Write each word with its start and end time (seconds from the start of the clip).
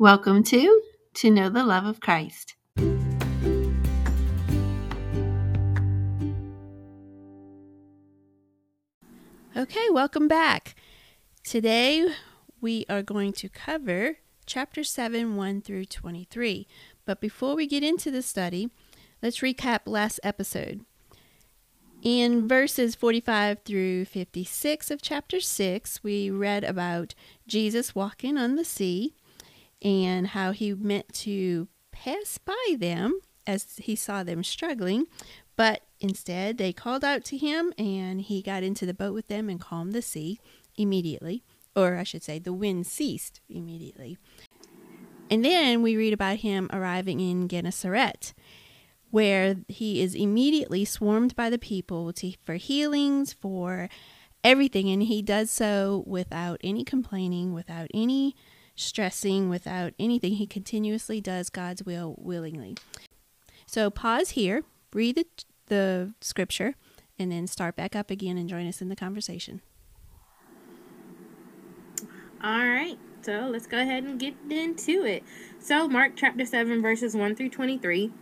Welcome 0.00 0.44
to 0.44 0.80
To 1.14 1.28
Know 1.28 1.48
the 1.48 1.64
Love 1.64 1.84
of 1.84 1.98
Christ. 1.98 2.54
Okay, 9.56 9.90
welcome 9.90 10.28
back. 10.28 10.76
Today 11.42 12.06
we 12.60 12.86
are 12.88 13.02
going 13.02 13.32
to 13.32 13.48
cover 13.48 14.18
chapter 14.46 14.84
7, 14.84 15.34
1 15.34 15.62
through 15.62 15.86
23. 15.86 16.68
But 17.04 17.20
before 17.20 17.56
we 17.56 17.66
get 17.66 17.82
into 17.82 18.12
the 18.12 18.22
study, 18.22 18.70
let's 19.20 19.40
recap 19.40 19.80
last 19.86 20.20
episode. 20.22 20.84
In 22.02 22.46
verses 22.46 22.94
45 22.94 23.64
through 23.64 24.04
56 24.04 24.92
of 24.92 25.02
chapter 25.02 25.40
6, 25.40 26.04
we 26.04 26.30
read 26.30 26.62
about 26.62 27.16
Jesus 27.48 27.96
walking 27.96 28.38
on 28.38 28.54
the 28.54 28.64
sea 28.64 29.16
and 29.82 30.28
how 30.28 30.52
he 30.52 30.74
meant 30.74 31.12
to 31.12 31.68
pass 31.92 32.38
by 32.38 32.76
them 32.78 33.20
as 33.46 33.76
he 33.78 33.96
saw 33.96 34.22
them 34.22 34.44
struggling, 34.44 35.06
but 35.56 35.82
instead 36.00 36.58
they 36.58 36.72
called 36.72 37.04
out 37.04 37.24
to 37.24 37.36
him 37.36 37.72
and 37.78 38.20
he 38.22 38.42
got 38.42 38.62
into 38.62 38.86
the 38.86 38.94
boat 38.94 39.14
with 39.14 39.28
them 39.28 39.48
and 39.48 39.60
calmed 39.60 39.92
the 39.92 40.02
sea 40.02 40.38
immediately, 40.76 41.42
or 41.74 41.96
I 41.96 42.02
should 42.02 42.22
say, 42.22 42.38
the 42.38 42.52
wind 42.52 42.86
ceased 42.86 43.40
immediately. 43.48 44.18
And 45.30 45.44
then 45.44 45.82
we 45.82 45.96
read 45.96 46.12
about 46.12 46.38
him 46.38 46.70
arriving 46.72 47.20
in 47.20 47.48
Gennesaret, 47.48 48.32
where 49.10 49.56
he 49.68 50.00
is 50.00 50.14
immediately 50.14 50.84
swarmed 50.84 51.34
by 51.34 51.50
the 51.50 51.58
people 51.58 52.12
to, 52.14 52.32
for 52.44 52.54
healings, 52.54 53.32
for 53.32 53.88
everything, 54.44 54.88
and 54.88 55.02
he 55.02 55.22
does 55.22 55.50
so 55.50 56.04
without 56.06 56.60
any 56.62 56.84
complaining, 56.84 57.52
without 57.52 57.88
any 57.92 58.36
stressing, 58.78 59.48
without 59.48 59.92
anything. 59.98 60.34
He 60.34 60.46
continuously 60.46 61.20
does 61.20 61.50
God's 61.50 61.82
will 61.82 62.14
willingly. 62.18 62.76
So 63.66 63.90
pause 63.90 64.30
here, 64.30 64.62
read 64.92 65.16
the, 65.16 65.26
the 65.66 66.14
scripture, 66.20 66.74
and 67.18 67.30
then 67.30 67.46
start 67.46 67.76
back 67.76 67.96
up 67.96 68.10
again 68.10 68.38
and 68.38 68.48
join 68.48 68.66
us 68.66 68.80
in 68.80 68.88
the 68.88 68.96
conversation. 68.96 69.60
All 72.42 72.66
right, 72.66 72.96
so 73.22 73.48
let's 73.50 73.66
go 73.66 73.80
ahead 73.80 74.04
and 74.04 74.18
get 74.18 74.34
into 74.48 75.04
it. 75.04 75.24
So, 75.58 75.88
Mark 75.88 76.12
chapter 76.14 76.46
7, 76.46 76.80
verses 76.80 77.16
1 77.16 77.34
through 77.34 77.50
23. 77.50 78.12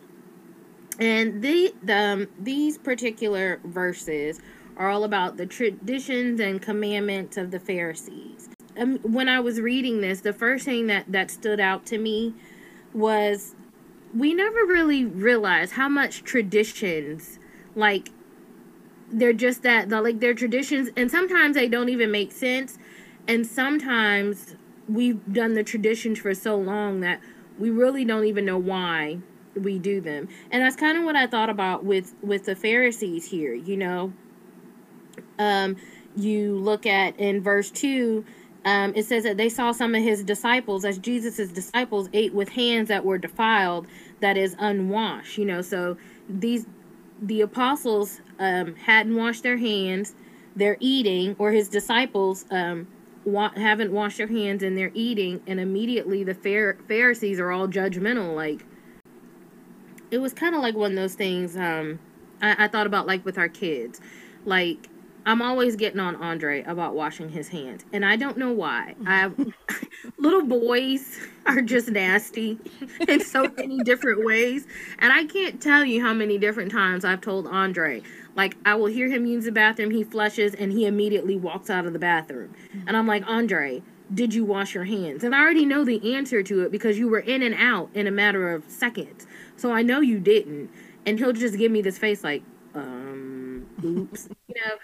And 0.98 1.42
the, 1.42 1.74
the 1.82 1.94
um, 1.94 2.28
these 2.40 2.78
particular 2.78 3.60
verses 3.64 4.40
are 4.78 4.88
all 4.88 5.04
about 5.04 5.36
the 5.36 5.44
traditions 5.44 6.40
and 6.40 6.62
commandments 6.62 7.36
of 7.36 7.50
the 7.50 7.60
Pharisees 7.60 8.48
um, 8.78 8.98
when 8.98 9.28
I 9.28 9.40
was 9.40 9.60
reading 9.60 10.00
this, 10.00 10.20
the 10.20 10.32
first 10.32 10.64
thing 10.64 10.86
that 10.88 11.10
that 11.10 11.30
stood 11.30 11.60
out 11.60 11.86
to 11.86 11.98
me 11.98 12.34
was 12.92 13.54
we 14.14 14.32
never 14.32 14.64
really 14.64 15.04
realized 15.04 15.72
how 15.72 15.88
much 15.88 16.22
traditions 16.22 17.38
like 17.74 18.10
they're 19.10 19.32
just 19.32 19.62
that 19.62 19.88
the 19.88 20.00
like 20.00 20.20
they're 20.20 20.34
traditions 20.34 20.88
and 20.96 21.10
sometimes 21.10 21.54
they 21.54 21.68
don't 21.68 21.88
even 21.88 22.10
make 22.10 22.32
sense 22.32 22.78
and 23.28 23.46
sometimes 23.46 24.56
we've 24.88 25.20
done 25.32 25.54
the 25.54 25.62
traditions 25.62 26.18
for 26.18 26.34
so 26.34 26.56
long 26.56 27.00
that 27.00 27.20
we 27.58 27.70
really 27.70 28.04
don't 28.04 28.24
even 28.24 28.44
know 28.44 28.58
why 28.58 29.18
we 29.54 29.78
do 29.78 30.00
them. 30.00 30.28
And 30.50 30.62
that's 30.62 30.76
kind 30.76 30.98
of 30.98 31.04
what 31.04 31.16
i 31.16 31.26
thought 31.26 31.50
about 31.50 31.84
with 31.84 32.14
with 32.22 32.44
the 32.44 32.56
pharisees 32.56 33.28
here 33.30 33.54
you 33.54 33.76
know? 33.76 34.12
Um 35.38 35.76
you 36.16 36.56
look 36.56 36.86
at 36.86 37.18
in 37.18 37.42
verse 37.42 37.70
2 37.70 38.24
um, 38.66 38.92
it 38.96 39.04
says 39.04 39.22
that 39.22 39.36
they 39.36 39.48
saw 39.48 39.70
some 39.70 39.94
of 39.94 40.02
his 40.02 40.24
disciples, 40.24 40.84
as 40.84 40.98
Jesus' 40.98 41.52
disciples, 41.52 42.08
ate 42.12 42.34
with 42.34 42.48
hands 42.50 42.88
that 42.88 43.04
were 43.04 43.16
defiled, 43.16 43.86
that 44.20 44.36
is 44.36 44.56
unwashed. 44.58 45.38
You 45.38 45.44
know, 45.44 45.62
so 45.62 45.96
these 46.28 46.66
the 47.22 47.40
apostles 47.40 48.20
um, 48.40 48.74
hadn't 48.74 49.14
washed 49.14 49.44
their 49.44 49.56
hands. 49.56 50.16
They're 50.56 50.76
eating, 50.80 51.36
or 51.38 51.52
his 51.52 51.68
disciples 51.68 52.44
um, 52.50 52.88
wa- 53.24 53.52
haven't 53.54 53.92
washed 53.92 54.18
their 54.18 54.26
hands 54.26 54.64
and 54.64 54.76
they're 54.76 54.90
eating, 54.94 55.42
and 55.46 55.60
immediately 55.60 56.24
the 56.24 56.34
Pharisees 56.34 57.38
are 57.38 57.52
all 57.52 57.68
judgmental. 57.68 58.34
Like 58.34 58.66
it 60.10 60.18
was 60.18 60.32
kind 60.32 60.56
of 60.56 60.60
like 60.60 60.74
one 60.74 60.90
of 60.90 60.96
those 60.96 61.14
things. 61.14 61.56
Um, 61.56 62.00
I-, 62.42 62.64
I 62.64 62.68
thought 62.68 62.88
about 62.88 63.06
like 63.06 63.24
with 63.24 63.38
our 63.38 63.48
kids, 63.48 64.00
like 64.44 64.88
I'm 65.26 65.42
always 65.42 65.74
getting 65.74 65.98
on 65.98 66.14
Andre 66.14 66.62
about 66.62 66.94
washing 66.94 67.30
his 67.30 67.48
hands, 67.48 67.84
and 67.92 68.04
I 68.04 68.14
don't 68.14 68.38
know 68.38 68.52
why. 68.52 68.94
I 69.04 69.32
little 70.18 70.44
boys 70.44 71.18
are 71.46 71.60
just 71.60 71.88
nasty 71.88 72.60
in 73.08 73.20
so 73.24 73.50
many 73.56 73.82
different 73.82 74.24
ways, 74.24 74.68
and 75.00 75.12
I 75.12 75.24
can't 75.24 75.60
tell 75.60 75.84
you 75.84 76.00
how 76.00 76.14
many 76.14 76.38
different 76.38 76.70
times 76.70 77.04
I've 77.04 77.20
told 77.20 77.48
Andre. 77.48 78.02
Like 78.36 78.56
I 78.64 78.76
will 78.76 78.86
hear 78.86 79.10
him 79.10 79.26
use 79.26 79.46
the 79.46 79.52
bathroom, 79.52 79.90
he 79.90 80.04
flushes, 80.04 80.54
and 80.54 80.70
he 80.70 80.86
immediately 80.86 81.36
walks 81.36 81.70
out 81.70 81.86
of 81.86 81.92
the 81.92 81.98
bathroom, 81.98 82.54
and 82.86 82.96
I'm 82.96 83.08
like, 83.08 83.24
Andre, 83.26 83.82
did 84.14 84.32
you 84.32 84.44
wash 84.44 84.76
your 84.76 84.84
hands? 84.84 85.24
And 85.24 85.34
I 85.34 85.40
already 85.40 85.64
know 85.64 85.84
the 85.84 86.14
answer 86.14 86.44
to 86.44 86.60
it 86.62 86.70
because 86.70 87.00
you 87.00 87.08
were 87.08 87.18
in 87.18 87.42
and 87.42 87.56
out 87.56 87.90
in 87.94 88.06
a 88.06 88.12
matter 88.12 88.54
of 88.54 88.70
seconds, 88.70 89.26
so 89.56 89.72
I 89.72 89.82
know 89.82 90.00
you 90.00 90.20
didn't. 90.20 90.70
And 91.04 91.18
he'll 91.18 91.32
just 91.32 91.56
give 91.58 91.72
me 91.72 91.82
this 91.82 91.98
face 91.98 92.22
like, 92.22 92.42
um, 92.74 93.66
oops, 93.84 94.28
you 94.48 94.54
know 94.54 94.76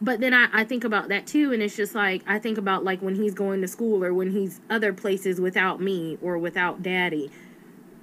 but 0.00 0.20
then 0.20 0.32
I, 0.32 0.48
I 0.52 0.64
think 0.64 0.84
about 0.84 1.08
that 1.08 1.26
too 1.26 1.52
and 1.52 1.62
it's 1.62 1.76
just 1.76 1.94
like 1.94 2.22
i 2.26 2.38
think 2.38 2.58
about 2.58 2.84
like 2.84 3.02
when 3.02 3.14
he's 3.14 3.34
going 3.34 3.60
to 3.62 3.68
school 3.68 4.04
or 4.04 4.14
when 4.14 4.30
he's 4.30 4.60
other 4.70 4.92
places 4.92 5.40
without 5.40 5.80
me 5.80 6.18
or 6.22 6.38
without 6.38 6.82
daddy. 6.82 7.30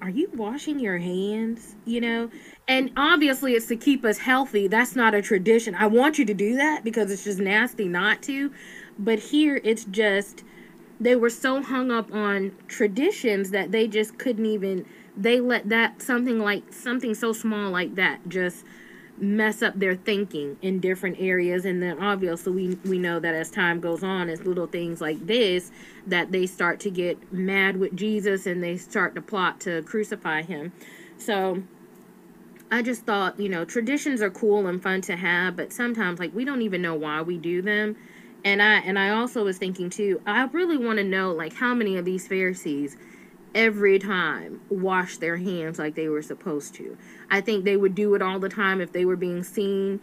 Are 0.00 0.10
you 0.10 0.30
washing 0.34 0.78
your 0.78 0.98
hands? 0.98 1.74
You 1.84 2.00
know? 2.00 2.30
And 2.68 2.92
obviously 2.96 3.54
it's 3.54 3.66
to 3.68 3.76
keep 3.76 4.04
us 4.04 4.18
healthy. 4.18 4.68
That's 4.68 4.94
not 4.94 5.14
a 5.14 5.22
tradition. 5.22 5.74
I 5.74 5.86
want 5.86 6.18
you 6.18 6.24
to 6.26 6.34
do 6.34 6.54
that 6.56 6.84
because 6.84 7.10
it's 7.10 7.24
just 7.24 7.38
nasty 7.38 7.88
not 7.88 8.22
to. 8.24 8.52
But 8.98 9.18
here 9.18 9.60
it's 9.64 9.84
just 9.84 10.44
they 11.00 11.16
were 11.16 11.30
so 11.30 11.62
hung 11.62 11.90
up 11.90 12.12
on 12.12 12.52
traditions 12.68 13.50
that 13.50 13.72
they 13.72 13.86
just 13.86 14.18
couldn't 14.18 14.46
even 14.46 14.86
they 15.16 15.40
let 15.40 15.68
that 15.70 16.02
something 16.02 16.38
like 16.38 16.72
something 16.72 17.14
so 17.14 17.32
small 17.32 17.70
like 17.70 17.94
that 17.94 18.20
just 18.28 18.64
mess 19.18 19.62
up 19.62 19.78
their 19.78 19.94
thinking 19.94 20.56
in 20.62 20.80
different 20.80 21.16
areas. 21.18 21.64
And 21.64 21.82
then 21.82 21.98
obviously 22.02 22.52
we 22.52 22.74
we 22.88 22.98
know 22.98 23.18
that 23.20 23.34
as 23.34 23.50
time 23.50 23.80
goes 23.80 24.02
on 24.02 24.28
it's 24.28 24.42
little 24.42 24.66
things 24.66 25.00
like 25.00 25.26
this 25.26 25.70
that 26.06 26.32
they 26.32 26.46
start 26.46 26.80
to 26.80 26.90
get 26.90 27.32
mad 27.32 27.76
with 27.76 27.96
Jesus 27.96 28.46
and 28.46 28.62
they 28.62 28.76
start 28.76 29.14
to 29.14 29.22
plot 29.22 29.60
to 29.60 29.82
crucify 29.82 30.42
him. 30.42 30.72
So 31.18 31.62
I 32.70 32.82
just 32.82 33.04
thought 33.04 33.38
you 33.40 33.48
know 33.48 33.64
traditions 33.64 34.20
are 34.20 34.30
cool 34.30 34.66
and 34.66 34.82
fun 34.82 35.00
to 35.02 35.16
have 35.16 35.56
but 35.56 35.72
sometimes 35.72 36.18
like 36.18 36.34
we 36.34 36.44
don't 36.44 36.62
even 36.62 36.82
know 36.82 36.94
why 36.94 37.22
we 37.22 37.38
do 37.38 37.62
them. 37.62 37.96
And 38.44 38.62
I 38.62 38.76
and 38.80 38.98
I 38.98 39.10
also 39.10 39.44
was 39.44 39.58
thinking 39.58 39.90
too 39.90 40.20
I 40.26 40.44
really 40.44 40.76
want 40.76 40.98
to 40.98 41.04
know 41.04 41.32
like 41.32 41.54
how 41.54 41.74
many 41.74 41.96
of 41.96 42.04
these 42.04 42.28
Pharisees 42.28 42.96
every 43.56 43.98
time 43.98 44.60
wash 44.68 45.16
their 45.16 45.38
hands 45.38 45.78
like 45.78 45.94
they 45.94 46.08
were 46.08 46.22
supposed 46.22 46.74
to. 46.74 46.96
I 47.30 47.40
think 47.40 47.64
they 47.64 47.76
would 47.76 47.94
do 47.94 48.14
it 48.14 48.22
all 48.22 48.38
the 48.38 48.50
time 48.50 48.80
if 48.80 48.92
they 48.92 49.06
were 49.06 49.16
being 49.16 49.42
seen 49.42 50.00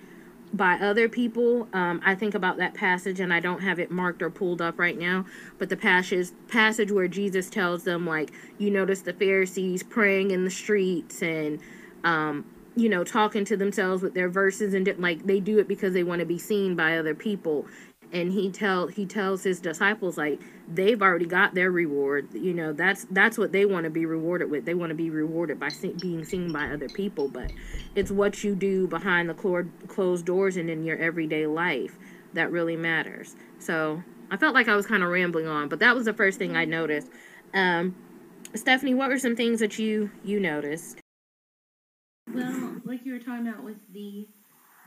by 0.52 0.74
other 0.74 1.08
people. 1.08 1.68
Um, 1.72 2.02
I 2.04 2.16
think 2.16 2.34
about 2.34 2.58
that 2.58 2.74
passage, 2.74 3.20
and 3.20 3.32
I 3.32 3.40
don't 3.40 3.62
have 3.62 3.80
it 3.80 3.92
marked 3.92 4.22
or 4.22 4.30
pulled 4.32 4.62
up 4.62 4.80
right 4.80 4.98
now, 4.98 5.26
but 5.60 5.70
the 5.70 5.78
passage 5.78 6.30
passage 6.48 6.92
where 6.92 7.08
Jesus 7.08 7.50
tells 7.50 7.84
them, 7.84 8.06
like, 8.08 8.32
you 8.58 8.72
notice 8.72 9.02
the 9.02 9.14
Pharisees 9.14 9.84
praying 9.84 10.32
in 10.32 10.46
the 10.46 10.52
streets 10.52 11.22
and, 11.22 11.60
um, 12.04 12.46
you 12.76 12.90
know, 12.90 13.04
talking 13.04 13.46
to 13.46 13.56
themselves 13.56 14.02
with 14.02 14.16
their 14.16 14.30
verses 14.30 14.74
and 14.74 14.88
like 14.98 15.26
they 15.28 15.40
do 15.40 15.60
it 15.60 15.68
because 15.68 15.94
they 15.94 16.04
want 16.04 16.20
to 16.20 16.26
be 16.26 16.40
seen 16.40 16.76
by 16.76 16.98
other 16.98 17.14
people 17.14 17.68
and 18.14 18.32
he 18.32 18.52
tell 18.52 18.88
he 18.88 19.06
tells 19.06 19.44
his 19.44 19.60
disciples 19.60 20.18
like 20.18 20.40
they've 20.68 21.02
already 21.02 21.26
got 21.26 21.56
their 21.56 21.72
reward. 21.72 22.30
You 22.34 22.54
know 22.54 22.72
that's 22.72 23.06
that's 23.10 23.38
what 23.38 23.52
they 23.52 23.66
want 23.66 23.86
to 23.86 23.90
be 23.90 24.06
rewarded 24.06 24.50
with. 24.52 24.66
They 24.66 24.76
want 24.76 24.92
to 24.92 24.96
be 24.96 25.10
rewarded 25.10 25.60
by 25.60 25.70
being 26.00 26.24
seen 26.24 26.54
by 26.54 26.70
other 26.70 26.88
people. 26.88 27.28
But 27.28 27.52
it's 27.96 28.12
what 28.12 28.44
you 28.44 28.56
do 28.56 28.88
behind 28.88 29.30
the 29.30 29.68
closed 29.88 30.26
doors 30.26 30.56
and 30.56 30.70
in 30.70 30.86
your 30.86 30.98
everyday 30.98 31.48
life 31.48 31.98
that 32.34 32.52
really 32.52 32.78
matters. 32.78 33.36
So 33.60 34.04
i 34.32 34.38
felt 34.38 34.56
like 34.56 34.68
i 34.70 34.76
was 34.76 34.88
kind 34.88 35.04
of 35.04 35.10
rambling 35.10 35.46
on 35.46 35.68
but 35.68 35.80
that 35.80 35.94
was 35.94 36.06
the 36.06 36.14
first 36.14 36.40
thing 36.40 36.56
i 36.56 36.66
noticed. 36.66 37.10
Um, 37.54 37.96
stephanie 38.56 38.94
what 38.94 39.10
were 39.10 39.20
some 39.20 39.36
things 39.36 39.60
that 39.60 39.78
you 39.80 40.12
you 40.24 40.40
noticed? 40.40 41.00
Well 42.34 42.78
like 42.86 43.06
you 43.06 43.14
were 43.14 43.20
talking 43.20 43.48
about 43.48 43.64
with 43.64 43.78
the 43.92 44.28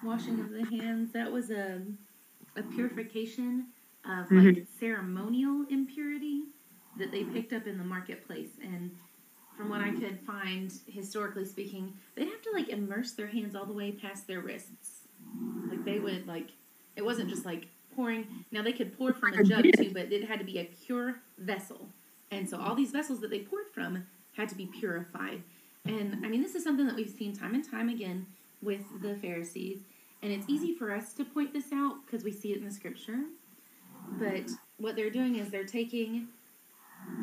washing 0.03 0.41
of 0.41 0.51
the 0.51 0.65
hands 0.65 1.13
that 1.13 1.31
was 1.31 1.51
a 1.51 1.83
a 2.57 2.63
purification 2.63 3.67
of 4.05 4.27
mm-hmm. 4.27 4.47
like 4.47 4.67
ceremonial 4.79 5.65
impurity 5.71 6.43
that 6.99 7.11
they 7.11 7.25
picked 7.25 7.53
up 7.53 7.67
in 7.67 7.79
the 7.79 7.85
marketplace 7.85 8.51
and 8.63 8.91
from 9.57 9.71
what 9.71 9.81
I 9.81 9.91
could 9.91 10.21
find 10.27 10.73
historically 10.87 11.45
speaking, 11.45 11.95
they'd 12.15 12.29
have 12.29 12.43
to 12.43 12.51
like 12.53 12.69
immerse 12.69 13.13
their 13.13 13.27
hands 13.27 13.57
all 13.57 13.65
the 13.65 13.73
way 13.73 13.91
past 13.91 14.27
their 14.27 14.41
wrists. 14.41 15.01
Like 15.69 15.85
they 15.85 15.99
would 15.99 16.27
like 16.27 16.49
it 16.95 17.05
wasn't 17.05 17.31
just 17.31 17.47
like 17.47 17.69
pouring 17.95 18.27
now 18.53 18.63
they 18.63 18.73
could 18.73 18.97
pour 18.97 19.15
from 19.15 19.33
a 19.33 19.43
jug 19.43 19.65
too, 19.77 19.91
but 19.93 20.13
it 20.13 20.29
had 20.29 20.39
to 20.39 20.45
be 20.45 20.59
a 20.59 20.65
pure 20.85 21.17
vessel 21.39 21.89
And 22.31 22.49
so 22.49 22.61
all 22.61 22.75
these 22.75 22.91
vessels 22.91 23.21
that 23.21 23.31
they 23.31 23.41
poured 23.41 23.69
from 23.73 24.07
had 24.37 24.49
to 24.51 24.55
be 24.55 24.67
purified. 24.67 25.43
And 25.87 26.25
I 26.25 26.29
mean, 26.29 26.43
this 26.43 26.55
is 26.55 26.63
something 26.63 26.87
that 26.87 26.97
we've 26.97 27.11
seen 27.11 27.35
time 27.35 27.55
and 27.55 27.69
time 27.69 27.89
again 27.89 28.27
with 28.61 28.83
the 29.01 29.15
Pharisees. 29.17 29.79
And 30.27 30.35
it's 30.35 30.49
easy 30.49 30.75
for 30.75 30.93
us 30.93 31.13
to 31.13 31.25
point 31.25 31.53
this 31.53 31.67
out 31.73 32.05
because 32.05 32.25
we 32.25 32.33
see 32.33 32.51
it 32.51 32.59
in 32.59 32.65
the 32.65 32.73
scripture. 32.73 33.21
But 34.19 34.51
what 34.77 34.97
they're 34.97 35.09
doing 35.09 35.37
is 35.37 35.51
they're 35.51 35.63
taking, 35.63 36.27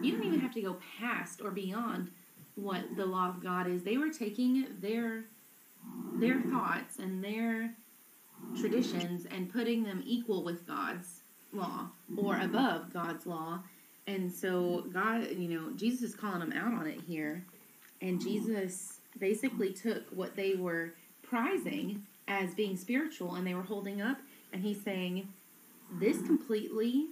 you 0.01 0.13
don't 0.13 0.23
even 0.23 0.39
have 0.39 0.53
to 0.53 0.61
go 0.61 0.77
past 1.01 1.41
or 1.41 1.51
beyond 1.51 2.11
what 2.55 2.95
the 2.95 3.05
law 3.05 3.27
of 3.27 3.43
God 3.43 3.67
is. 3.67 3.83
They 3.83 3.97
were 3.97 4.09
taking 4.09 4.67
their 4.79 5.25
their 6.13 6.39
thoughts 6.43 6.99
and 6.99 7.21
their 7.21 7.75
traditions 8.57 9.27
and 9.29 9.51
putting 9.51 9.83
them 9.83 10.01
equal 10.05 10.41
with 10.41 10.65
God's 10.65 11.23
law 11.51 11.89
or 12.15 12.39
above 12.39 12.93
God's 12.93 13.25
law. 13.25 13.59
And 14.07 14.31
so 14.31 14.85
God, 14.93 15.27
you 15.31 15.49
know, 15.49 15.71
Jesus 15.75 16.03
is 16.11 16.15
calling 16.15 16.39
them 16.39 16.53
out 16.53 16.71
on 16.71 16.87
it 16.87 17.01
here. 17.05 17.43
And 18.01 18.21
Jesus 18.21 19.01
basically 19.19 19.73
took 19.73 20.03
what 20.11 20.37
they 20.37 20.55
were 20.55 20.93
prizing 21.21 22.05
as 22.27 22.53
being 22.53 22.77
spiritual 22.77 23.35
and 23.35 23.45
they 23.45 23.53
were 23.53 23.63
holding 23.63 24.01
up 24.01 24.17
and 24.51 24.61
he's 24.63 24.81
saying 24.81 25.27
this 25.99 26.21
completely 26.21 27.07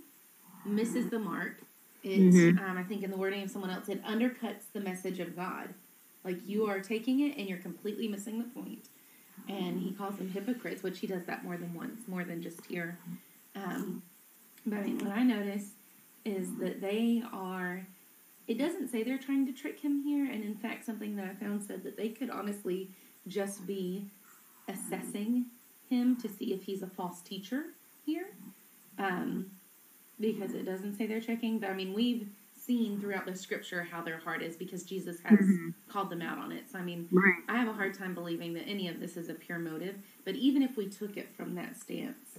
misses 0.65 1.09
the 1.09 1.19
mark. 1.19 1.61
It, 2.03 2.19
Mhm. 2.33 2.59
um, 2.61 2.77
I 2.77 2.83
think 2.83 3.03
in 3.03 3.11
the 3.11 3.17
wording 3.17 3.43
of 3.43 3.49
someone 3.51 3.69
else, 3.69 3.89
it 3.89 4.03
undercuts 4.03 4.71
the 4.73 4.79
message 4.79 5.19
of 5.19 5.35
God. 5.35 5.73
Like 6.23 6.47
you 6.47 6.65
are 6.67 6.79
taking 6.79 7.19
it 7.21 7.37
and 7.37 7.47
you're 7.47 7.57
completely 7.59 8.07
missing 8.07 8.37
the 8.37 8.45
point. 8.45 8.89
And 9.47 9.79
he 9.79 9.91
calls 9.91 10.17
them 10.17 10.29
hypocrites, 10.29 10.83
which 10.83 10.99
he 10.99 11.07
does 11.07 11.25
that 11.25 11.43
more 11.43 11.57
than 11.57 11.73
once, 11.73 12.07
more 12.07 12.23
than 12.23 12.41
just 12.41 12.65
here. 12.67 12.97
Um, 13.55 14.03
but 14.65 14.79
I 14.79 14.83
mean, 14.83 14.99
what 14.99 15.17
I 15.17 15.23
notice 15.23 15.73
is 16.25 16.55
that 16.57 16.79
they 16.79 17.23
are. 17.33 17.85
It 18.47 18.57
doesn't 18.57 18.89
say 18.89 19.01
they're 19.03 19.17
trying 19.17 19.45
to 19.47 19.53
trick 19.53 19.79
him 19.79 20.03
here, 20.03 20.25
and 20.25 20.43
in 20.43 20.55
fact, 20.55 20.85
something 20.85 21.15
that 21.15 21.25
I 21.25 21.33
found 21.33 21.63
said 21.63 21.83
that 21.83 21.97
they 21.97 22.09
could 22.09 22.29
honestly 22.29 22.91
just 23.27 23.65
be 23.65 24.05
assessing 24.67 25.45
him 25.89 26.15
to 26.17 26.29
see 26.29 26.53
if 26.53 26.63
he's 26.63 26.81
a 26.83 26.87
false 26.87 27.21
teacher 27.21 27.65
here, 28.05 28.27
um, 28.97 29.51
because 30.19 30.53
it 30.53 30.63
doesn't 30.65 30.97
say 30.97 31.05
they're 31.07 31.19
checking. 31.21 31.59
But 31.59 31.69
I 31.69 31.73
mean, 31.73 31.93
we've 31.93 32.27
seen 32.55 32.99
throughout 32.99 33.25
the 33.25 33.35
scripture 33.35 33.83
how 33.83 34.01
their 34.01 34.19
heart 34.19 34.41
is 34.43 34.55
because 34.55 34.83
Jesus 34.83 35.19
has 35.21 35.39
Mhm. 35.39 35.73
called 35.87 36.09
them 36.11 36.21
out 36.21 36.37
on 36.37 36.51
it. 36.51 36.69
So 36.69 36.77
I 36.77 36.83
mean, 36.83 37.07
Right. 37.11 37.43
I 37.49 37.57
have 37.57 37.67
a 37.67 37.73
hard 37.73 37.93
time 37.95 38.13
believing 38.13 38.53
that 38.53 38.67
any 38.67 38.87
of 38.87 38.99
this 38.99 39.17
is 39.17 39.29
a 39.29 39.33
pure 39.33 39.57
motive. 39.59 39.95
But 40.23 40.35
even 40.35 40.61
if 40.61 40.77
we 40.77 40.87
took 40.87 41.17
it 41.17 41.29
from 41.35 41.55
that 41.55 41.75
stance, 41.75 42.37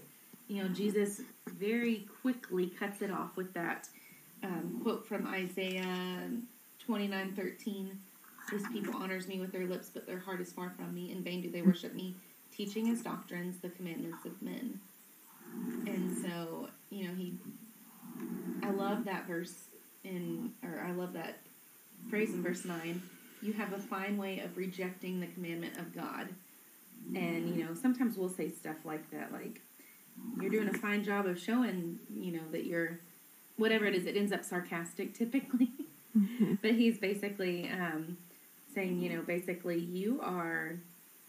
you 0.49 0.63
know, 0.63 0.69
Jesus 0.69 1.23
very 1.49 2.09
quickly 2.23 2.69
cuts 2.69 3.03
it 3.03 3.11
off 3.11 3.37
with 3.37 3.53
that 3.55 3.89
um, 4.45 4.81
quote 4.83 5.07
from 5.07 5.27
Isaiah 5.27 6.31
twenty 6.79 7.07
nine 7.09 7.35
thirteen. 7.35 8.01
This 8.51 8.67
people 8.69 8.95
honors 8.97 9.29
me 9.29 9.41
with 9.41 9.53
their 9.53 9.67
lips, 9.67 9.91
but 9.93 10.07
their 10.07 10.19
heart 10.19 10.41
is 10.41 10.53
far 10.53 10.71
from 10.77 10.95
me. 10.95 11.13
In 11.13 11.23
vain 11.23 11.41
do 11.43 11.51
they 11.51 11.63
worship 11.63 11.95
me, 11.95 12.17
teaching 12.55 12.91
as 12.91 13.01
doctrines 13.01 13.59
the 13.59 13.71
commandments 13.71 14.25
of 14.25 14.41
men. 14.43 14.81
And 15.87 16.17
so, 16.17 16.69
you 16.91 17.09
know, 17.09 17.15
he. 17.15 17.35
I 18.63 18.71
love 18.71 19.05
that 19.05 19.27
verse 19.27 19.55
in, 20.05 20.53
or 20.63 20.85
I 20.87 20.93
love 20.93 21.13
that 21.15 21.39
phrase 22.11 22.35
in 22.35 22.43
verse 22.43 22.65
nine 22.65 23.03
you 23.43 23.53
have 23.53 23.73
a 23.73 23.79
fine 23.79 24.17
way 24.17 24.39
of 24.39 24.57
rejecting 24.57 25.21
the 25.21 25.27
commandment 25.27 25.77
of 25.77 25.95
God. 25.95 26.29
And, 27.15 27.49
you 27.49 27.65
know, 27.65 27.75
sometimes 27.75 28.17
we'll 28.17 28.29
say 28.29 28.49
stuff 28.49 28.77
like 28.85 29.11
that, 29.11 29.33
like, 29.33 29.61
you're 30.41 30.51
doing 30.51 30.69
a 30.69 30.75
fine 30.75 31.03
job 31.03 31.27
of 31.27 31.39
showing, 31.39 31.99
you 32.17 32.33
know, 32.33 32.43
that 32.53 32.65
you're, 32.65 33.01
whatever 33.57 33.87
it 33.87 33.95
is, 33.95 34.07
it 34.07 34.17
ends 34.17 34.33
up 34.33 34.45
sarcastic 34.45 35.13
typically. 35.13 35.73
but 36.63 36.73
he's 36.73 36.99
basically 36.99 37.69
um, 37.71 38.17
saying, 38.75 39.01
you 39.01 39.11
know, 39.11 39.23
basically, 39.23 39.79
you 39.79 40.21
are 40.23 40.79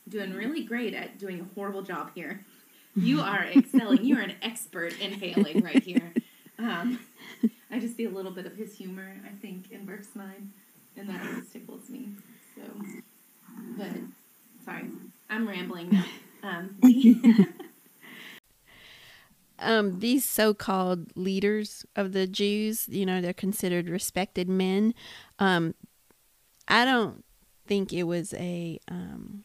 doing 0.10 0.34
really 0.34 0.64
great 0.64 0.94
at 0.94 1.18
doing 1.18 1.42
a 1.42 1.56
horrible 1.56 1.82
job 1.82 2.12
here. 2.16 2.46
You 2.96 3.22
are 3.22 3.46
excelling. 3.46 4.04
You 4.04 4.18
are 4.18 4.22
an 4.22 4.36
expert 4.42 5.00
in 5.00 5.20
failing 5.20 5.64
right 5.64 5.84
here. 5.84 6.14
Um, 6.60 7.00
I 7.72 7.80
just 7.80 7.98
see 7.98 8.06
a 8.06 8.10
little 8.10 8.32
bit 8.32 8.46
of 8.46 8.56
his 8.56 8.76
humor, 8.76 9.16
I 9.26 9.36
think, 9.42 9.72
in 9.72 9.86
verse 9.86 10.08
9 10.16 10.52
and 10.98 11.10
that 11.10 11.22
always 11.22 11.50
tickles 11.50 11.90
me. 11.90 12.10
So, 12.56 12.62
but 13.78 13.92
sorry, 14.64 14.86
I'm 15.30 15.48
rambling 15.48 15.90
now. 15.92 16.06
Um, 16.44 16.76
um, 19.60 20.00
these 20.00 20.26
so-called 20.26 21.16
leaders 21.16 21.86
of 21.96 22.12
the 22.14 22.28
Jews, 22.28 22.88
you 22.90 23.06
know, 23.06 23.22
they're 23.22 23.34
considered 23.34 23.90
respected 23.90 24.50
men. 24.50 24.94
Um, 25.40 25.76
I 26.68 26.86
don't 26.86 27.24
think 27.68 27.92
it 27.94 28.04
was 28.04 28.34
a 28.36 28.80
um, 28.88 29.44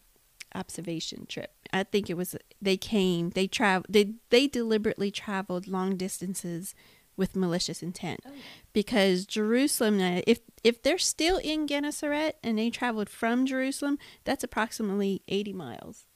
observation 0.55 1.27
trip. 1.27 1.53
I 1.73 1.85
think 1.85 2.09
it 2.09 2.17
was 2.17 2.35
they 2.63 2.77
came, 2.77 3.31
they 3.31 3.47
travel, 3.47 3.85
they 3.89 4.15
they 4.31 4.47
deliberately 4.47 5.11
traveled 5.11 5.67
long 5.69 5.97
distances 5.97 6.75
with 7.17 7.35
malicious 7.37 7.83
intent, 7.83 8.21
Oh. 8.27 8.31
because 8.73 9.27
Jerusalem. 9.27 9.99
If 10.01 10.41
if 10.65 10.83
they're 10.83 10.99
still 10.99 11.39
in 11.39 11.67
Gennesaret 11.67 12.37
and 12.45 12.59
they 12.59 12.71
traveled 12.71 13.09
from 13.11 13.45
Jerusalem, 13.45 13.99
that's 14.25 14.45
approximately 14.45 15.23
eighty 15.29 15.53
miles. 15.53 16.07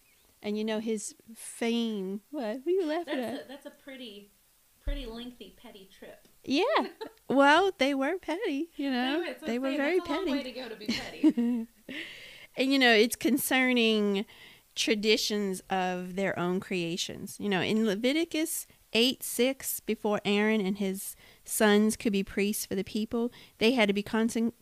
And 0.45 0.57
you 0.59 0.65
know 0.65 0.81
his 0.81 1.15
fame. 1.35 2.21
What? 2.31 2.61
What 2.63 2.67
are 2.67 2.71
you 2.71 2.87
laughing 2.87 3.19
at? 3.19 3.49
that's 3.49 3.67
a 3.67 3.71
pretty, 3.71 4.31
pretty 4.83 5.07
lengthy 5.07 5.57
petty 5.61 5.89
trip. 5.97 6.27
Yeah. 6.45 6.65
Well, 7.29 7.71
they 7.79 7.95
were 7.95 8.19
petty, 8.19 8.69
you 8.77 8.91
know. 8.91 9.25
They 9.47 9.59
were 9.59 9.69
saying, 9.69 9.79
very 9.79 9.99
that's 9.99 10.11
a 10.11 10.13
long 10.13 10.25
petty. 10.27 10.31
way 10.33 10.43
to 10.43 10.53
go 10.53 10.69
to 10.69 10.77
be 10.77 10.87
petty. 10.87 11.23
and 12.59 12.73
you 12.73 12.79
know, 12.79 12.93
it's 12.93 13.17
concerning 13.17 14.27
traditions 14.75 15.63
of 15.71 16.15
their 16.15 16.39
own 16.39 16.61
creations. 16.61 17.37
You 17.41 17.49
know, 17.49 17.63
in 17.63 17.87
Leviticus 17.87 18.67
8 18.93 19.23
6, 19.23 19.81
before 19.81 20.21
Aaron 20.27 20.61
and 20.61 20.77
his 20.77 21.17
sons 21.45 21.97
could 21.97 22.13
be 22.13 22.23
priests 22.23 22.67
for 22.67 22.75
the 22.75 22.85
people, 22.85 23.33
they 23.57 23.73
had 23.73 23.89
to 23.89 23.95
be 23.95 24.03
con- 24.03 24.53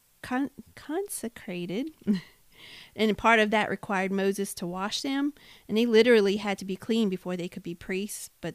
consecrated. 0.77 1.91
and 2.97 3.19
part 3.19 3.41
of 3.41 3.51
that 3.51 3.71
required 3.71 4.13
Moses 4.13 4.55
to 4.55 4.67
wash 4.67 5.01
them. 5.03 5.33
And 5.67 5.77
they 5.77 5.87
literally 5.87 6.37
had 6.37 6.59
to 6.59 6.65
be 6.65 6.77
clean 6.77 7.09
before 7.09 7.37
they 7.37 7.49
could 7.49 7.65
be 7.65 7.75
priests, 7.75 8.31
but 8.41 8.55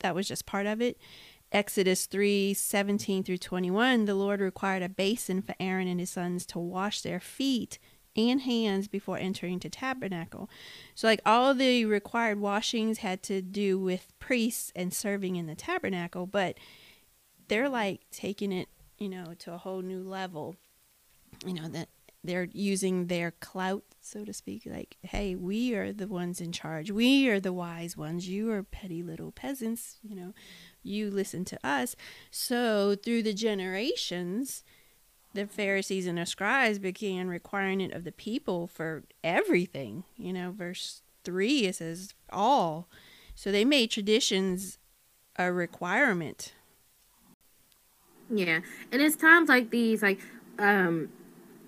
that 0.00 0.14
was 0.14 0.28
just 0.28 0.46
part 0.46 0.66
of 0.66 0.80
it. 0.80 0.96
Exodus 1.50 2.06
3 2.06 2.52
17 2.52 3.24
through 3.24 3.38
21, 3.38 4.04
the 4.04 4.14
Lord 4.14 4.40
required 4.40 4.82
a 4.82 4.88
basin 4.88 5.40
for 5.40 5.54
Aaron 5.58 5.88
and 5.88 6.00
his 6.00 6.10
sons 6.10 6.44
to 6.46 6.58
wash 6.58 7.00
their 7.00 7.20
feet 7.20 7.78
and 8.16 8.42
hands 8.42 8.88
before 8.88 9.16
entering 9.16 9.58
the 9.58 9.70
tabernacle. 9.70 10.50
So, 10.94 11.06
like, 11.06 11.20
all 11.24 11.54
the 11.54 11.84
required 11.84 12.40
washings 12.40 12.98
had 12.98 13.22
to 13.24 13.40
do 13.40 13.78
with 13.78 14.12
priests 14.18 14.72
and 14.74 14.92
serving 14.92 15.36
in 15.36 15.46
the 15.46 15.54
tabernacle, 15.54 16.26
but 16.26 16.58
they're 17.48 17.68
like 17.68 18.02
taking 18.10 18.52
it, 18.52 18.68
you 18.98 19.08
know, 19.08 19.34
to 19.38 19.54
a 19.54 19.58
whole 19.58 19.82
new 19.82 20.02
level. 20.02 20.56
You 21.46 21.54
know, 21.54 21.68
that 21.68 21.88
they're 22.24 22.48
using 22.52 23.06
their 23.06 23.30
clout, 23.30 23.84
so 24.00 24.24
to 24.24 24.32
speak. 24.32 24.62
Like, 24.66 24.96
hey, 25.02 25.36
we 25.36 25.74
are 25.74 25.92
the 25.92 26.08
ones 26.08 26.40
in 26.40 26.52
charge. 26.52 26.90
We 26.90 27.28
are 27.28 27.38
the 27.38 27.52
wise 27.52 27.96
ones. 27.96 28.28
You 28.28 28.50
are 28.50 28.62
petty 28.64 29.02
little 29.02 29.30
peasants, 29.30 29.98
you 30.02 30.16
know 30.16 30.34
you 30.88 31.10
listen 31.10 31.44
to 31.46 31.58
us. 31.66 31.94
So 32.30 32.96
through 32.96 33.22
the 33.22 33.34
generations, 33.34 34.64
the 35.34 35.46
Pharisees 35.46 36.06
and 36.06 36.18
the 36.18 36.26
scribes 36.26 36.78
began 36.78 37.28
requiring 37.28 37.80
it 37.80 37.92
of 37.92 38.04
the 38.04 38.12
people 38.12 38.66
for 38.66 39.04
everything. 39.22 40.04
You 40.16 40.32
know, 40.32 40.50
verse 40.50 41.02
three 41.22 41.66
it 41.66 41.76
says 41.76 42.14
all. 42.30 42.88
So 43.34 43.52
they 43.52 43.64
made 43.64 43.90
traditions 43.90 44.78
a 45.36 45.52
requirement. 45.52 46.54
Yeah, 48.30 48.60
and 48.90 49.00
it's 49.00 49.16
times 49.16 49.48
like 49.48 49.70
these, 49.70 50.02
like, 50.02 50.20
um, 50.58 51.08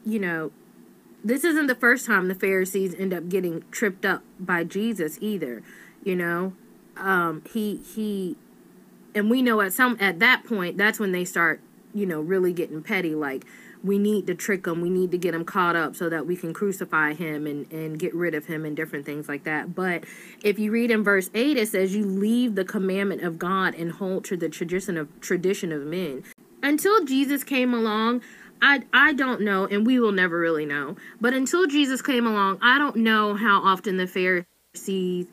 you 0.04 0.18
know, 0.18 0.50
this 1.22 1.44
isn't 1.44 1.68
the 1.68 1.74
first 1.74 2.06
time 2.06 2.28
the 2.28 2.34
Pharisees 2.34 2.94
end 2.94 3.14
up 3.14 3.28
getting 3.28 3.62
tripped 3.70 4.04
up 4.04 4.22
by 4.38 4.64
Jesus 4.64 5.18
either. 5.20 5.62
You 6.02 6.16
know, 6.16 6.54
um, 6.96 7.42
he 7.52 7.76
he, 7.76 8.36
and 9.14 9.30
we 9.30 9.42
know 9.42 9.60
at 9.60 9.72
some 9.72 9.96
at 10.00 10.18
that 10.20 10.44
point 10.44 10.76
that's 10.76 10.98
when 10.98 11.12
they 11.12 11.24
start, 11.24 11.60
you 11.94 12.06
know, 12.06 12.20
really 12.20 12.52
getting 12.52 12.82
petty. 12.82 13.14
Like, 13.14 13.44
we 13.82 13.98
need 13.98 14.26
to 14.26 14.34
trick 14.34 14.66
him, 14.66 14.80
we 14.80 14.90
need 14.90 15.10
to 15.10 15.18
get 15.18 15.34
him 15.34 15.44
caught 15.44 15.74
up 15.74 15.96
so 15.96 16.08
that 16.08 16.26
we 16.26 16.36
can 16.36 16.52
crucify 16.52 17.14
him 17.14 17.46
and 17.46 17.70
and 17.72 17.98
get 17.98 18.14
rid 18.14 18.34
of 18.34 18.46
him 18.46 18.64
and 18.64 18.76
different 18.76 19.06
things 19.06 19.28
like 19.28 19.44
that. 19.44 19.74
But 19.74 20.04
if 20.42 20.58
you 20.58 20.70
read 20.70 20.90
in 20.90 21.02
verse 21.02 21.30
eight, 21.34 21.56
it 21.56 21.68
says, 21.68 21.94
"You 21.94 22.04
leave 22.04 22.54
the 22.54 22.64
commandment 22.64 23.22
of 23.22 23.38
God 23.38 23.74
and 23.74 23.92
hold 23.92 24.24
to 24.26 24.36
the 24.36 24.48
tradition 24.48 24.96
of 24.96 25.08
tradition 25.20 25.72
of 25.72 25.82
men." 25.82 26.24
until 26.62 27.04
Jesus 27.04 27.44
came 27.44 27.74
along, 27.74 28.22
I 28.62 28.82
I 28.92 29.12
don't 29.12 29.40
know, 29.40 29.66
and 29.66 29.86
we 29.86 30.00
will 30.00 30.12
never 30.12 30.38
really 30.38 30.66
know. 30.66 30.96
But 31.20 31.34
until 31.34 31.66
Jesus 31.66 32.02
came 32.02 32.26
along, 32.26 32.58
I 32.62 32.78
don't 32.78 32.96
know 32.96 33.34
how 33.34 33.62
often 33.62 33.96
the 33.96 34.06
Pharisees 34.06 35.26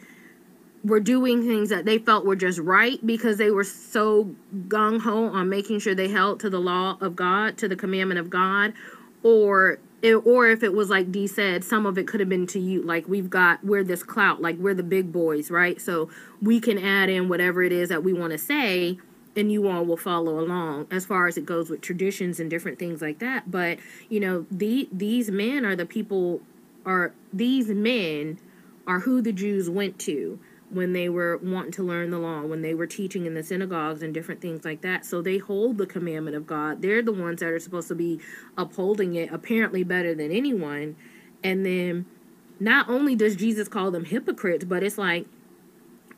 were 0.87 0.99
doing 1.01 1.45
things 1.45 1.69
that 1.69 1.85
they 1.85 1.97
felt 1.97 2.25
were 2.25 2.35
just 2.35 2.59
right 2.59 3.05
because 3.05 3.37
they 3.37 3.51
were 3.51 3.63
so 3.63 4.33
gung 4.67 5.01
ho 5.01 5.25
on 5.25 5.49
making 5.49 5.79
sure 5.79 5.93
they 5.93 6.07
held 6.07 6.39
to 6.39 6.49
the 6.49 6.59
law 6.59 6.97
of 7.01 7.15
God, 7.15 7.57
to 7.57 7.67
the 7.67 7.75
commandment 7.75 8.19
of 8.19 8.29
God, 8.29 8.73
or 9.21 9.79
it, 10.01 10.13
or 10.13 10.47
if 10.47 10.63
it 10.63 10.73
was 10.73 10.89
like 10.89 11.11
D 11.11 11.27
said, 11.27 11.63
some 11.63 11.85
of 11.85 11.97
it 11.97 12.07
could 12.07 12.19
have 12.19 12.29
been 12.29 12.47
to 12.47 12.59
you. 12.59 12.81
Like 12.81 13.07
we've 13.07 13.29
got 13.29 13.63
we're 13.63 13.83
this 13.83 14.01
clout, 14.01 14.41
like 14.41 14.55
we're 14.57 14.73
the 14.73 14.83
big 14.83 15.11
boys, 15.11 15.51
right? 15.51 15.81
So 15.81 16.09
we 16.41 16.59
can 16.59 16.77
add 16.77 17.09
in 17.09 17.27
whatever 17.27 17.63
it 17.63 17.71
is 17.71 17.89
that 17.89 18.03
we 18.03 18.13
want 18.13 18.31
to 18.31 18.37
say, 18.37 18.97
and 19.35 19.51
you 19.51 19.67
all 19.67 19.83
will 19.83 19.97
follow 19.97 20.39
along 20.39 20.87
as 20.89 21.05
far 21.05 21.27
as 21.27 21.37
it 21.37 21.45
goes 21.45 21.69
with 21.69 21.81
traditions 21.81 22.39
and 22.39 22.49
different 22.49 22.79
things 22.79 23.01
like 23.01 23.19
that. 23.19 23.51
But 23.51 23.79
you 24.07 24.19
know, 24.19 24.45
the 24.49 24.87
these 24.91 25.29
men 25.29 25.65
are 25.65 25.75
the 25.75 25.85
people 25.85 26.41
are 26.85 27.13
these 27.33 27.67
men 27.67 28.39
are 28.85 29.01
who 29.01 29.21
the 29.21 29.33
Jews 29.33 29.69
went 29.69 29.99
to 29.99 30.39
when 30.69 30.93
they 30.93 31.07
were 31.07 31.37
wanting 31.37 31.71
to 31.71 31.83
learn 31.83 32.11
the 32.11 32.19
law, 32.19 32.41
when 32.41 32.61
they 32.61 32.73
were 32.73 32.87
teaching 32.87 33.25
in 33.25 33.33
the 33.33 33.43
synagogues 33.43 34.01
and 34.01 34.13
different 34.13 34.41
things 34.41 34.65
like 34.65 34.81
that. 34.81 35.05
So 35.05 35.21
they 35.21 35.37
hold 35.37 35.77
the 35.77 35.85
commandment 35.85 36.35
of 36.35 36.45
God. 36.45 36.81
They're 36.81 37.01
the 37.01 37.13
ones 37.13 37.39
that 37.39 37.49
are 37.49 37.59
supposed 37.59 37.87
to 37.87 37.95
be 37.95 38.19
upholding 38.57 39.15
it, 39.15 39.31
apparently 39.31 39.83
better 39.83 40.13
than 40.13 40.31
anyone. 40.31 40.97
And 41.43 41.65
then 41.65 42.05
not 42.59 42.89
only 42.89 43.15
does 43.15 43.35
Jesus 43.35 43.67
call 43.67 43.91
them 43.91 44.05
hypocrites, 44.05 44.65
but 44.65 44.83
it's 44.83 44.97
like 44.97 45.25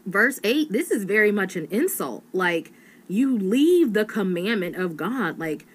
verse 0.05 0.39
8, 0.43 0.71
this 0.71 0.89
is 0.89 1.03
very 1.03 1.31
much 1.31 1.55
an 1.55 1.67
insult. 1.69 2.23
Like, 2.33 2.71
you 3.07 3.37
leave 3.37 3.93
the 3.93 4.05
commandment 4.05 4.75
of 4.75 4.97
God. 4.97 5.37
Like, 5.37 5.65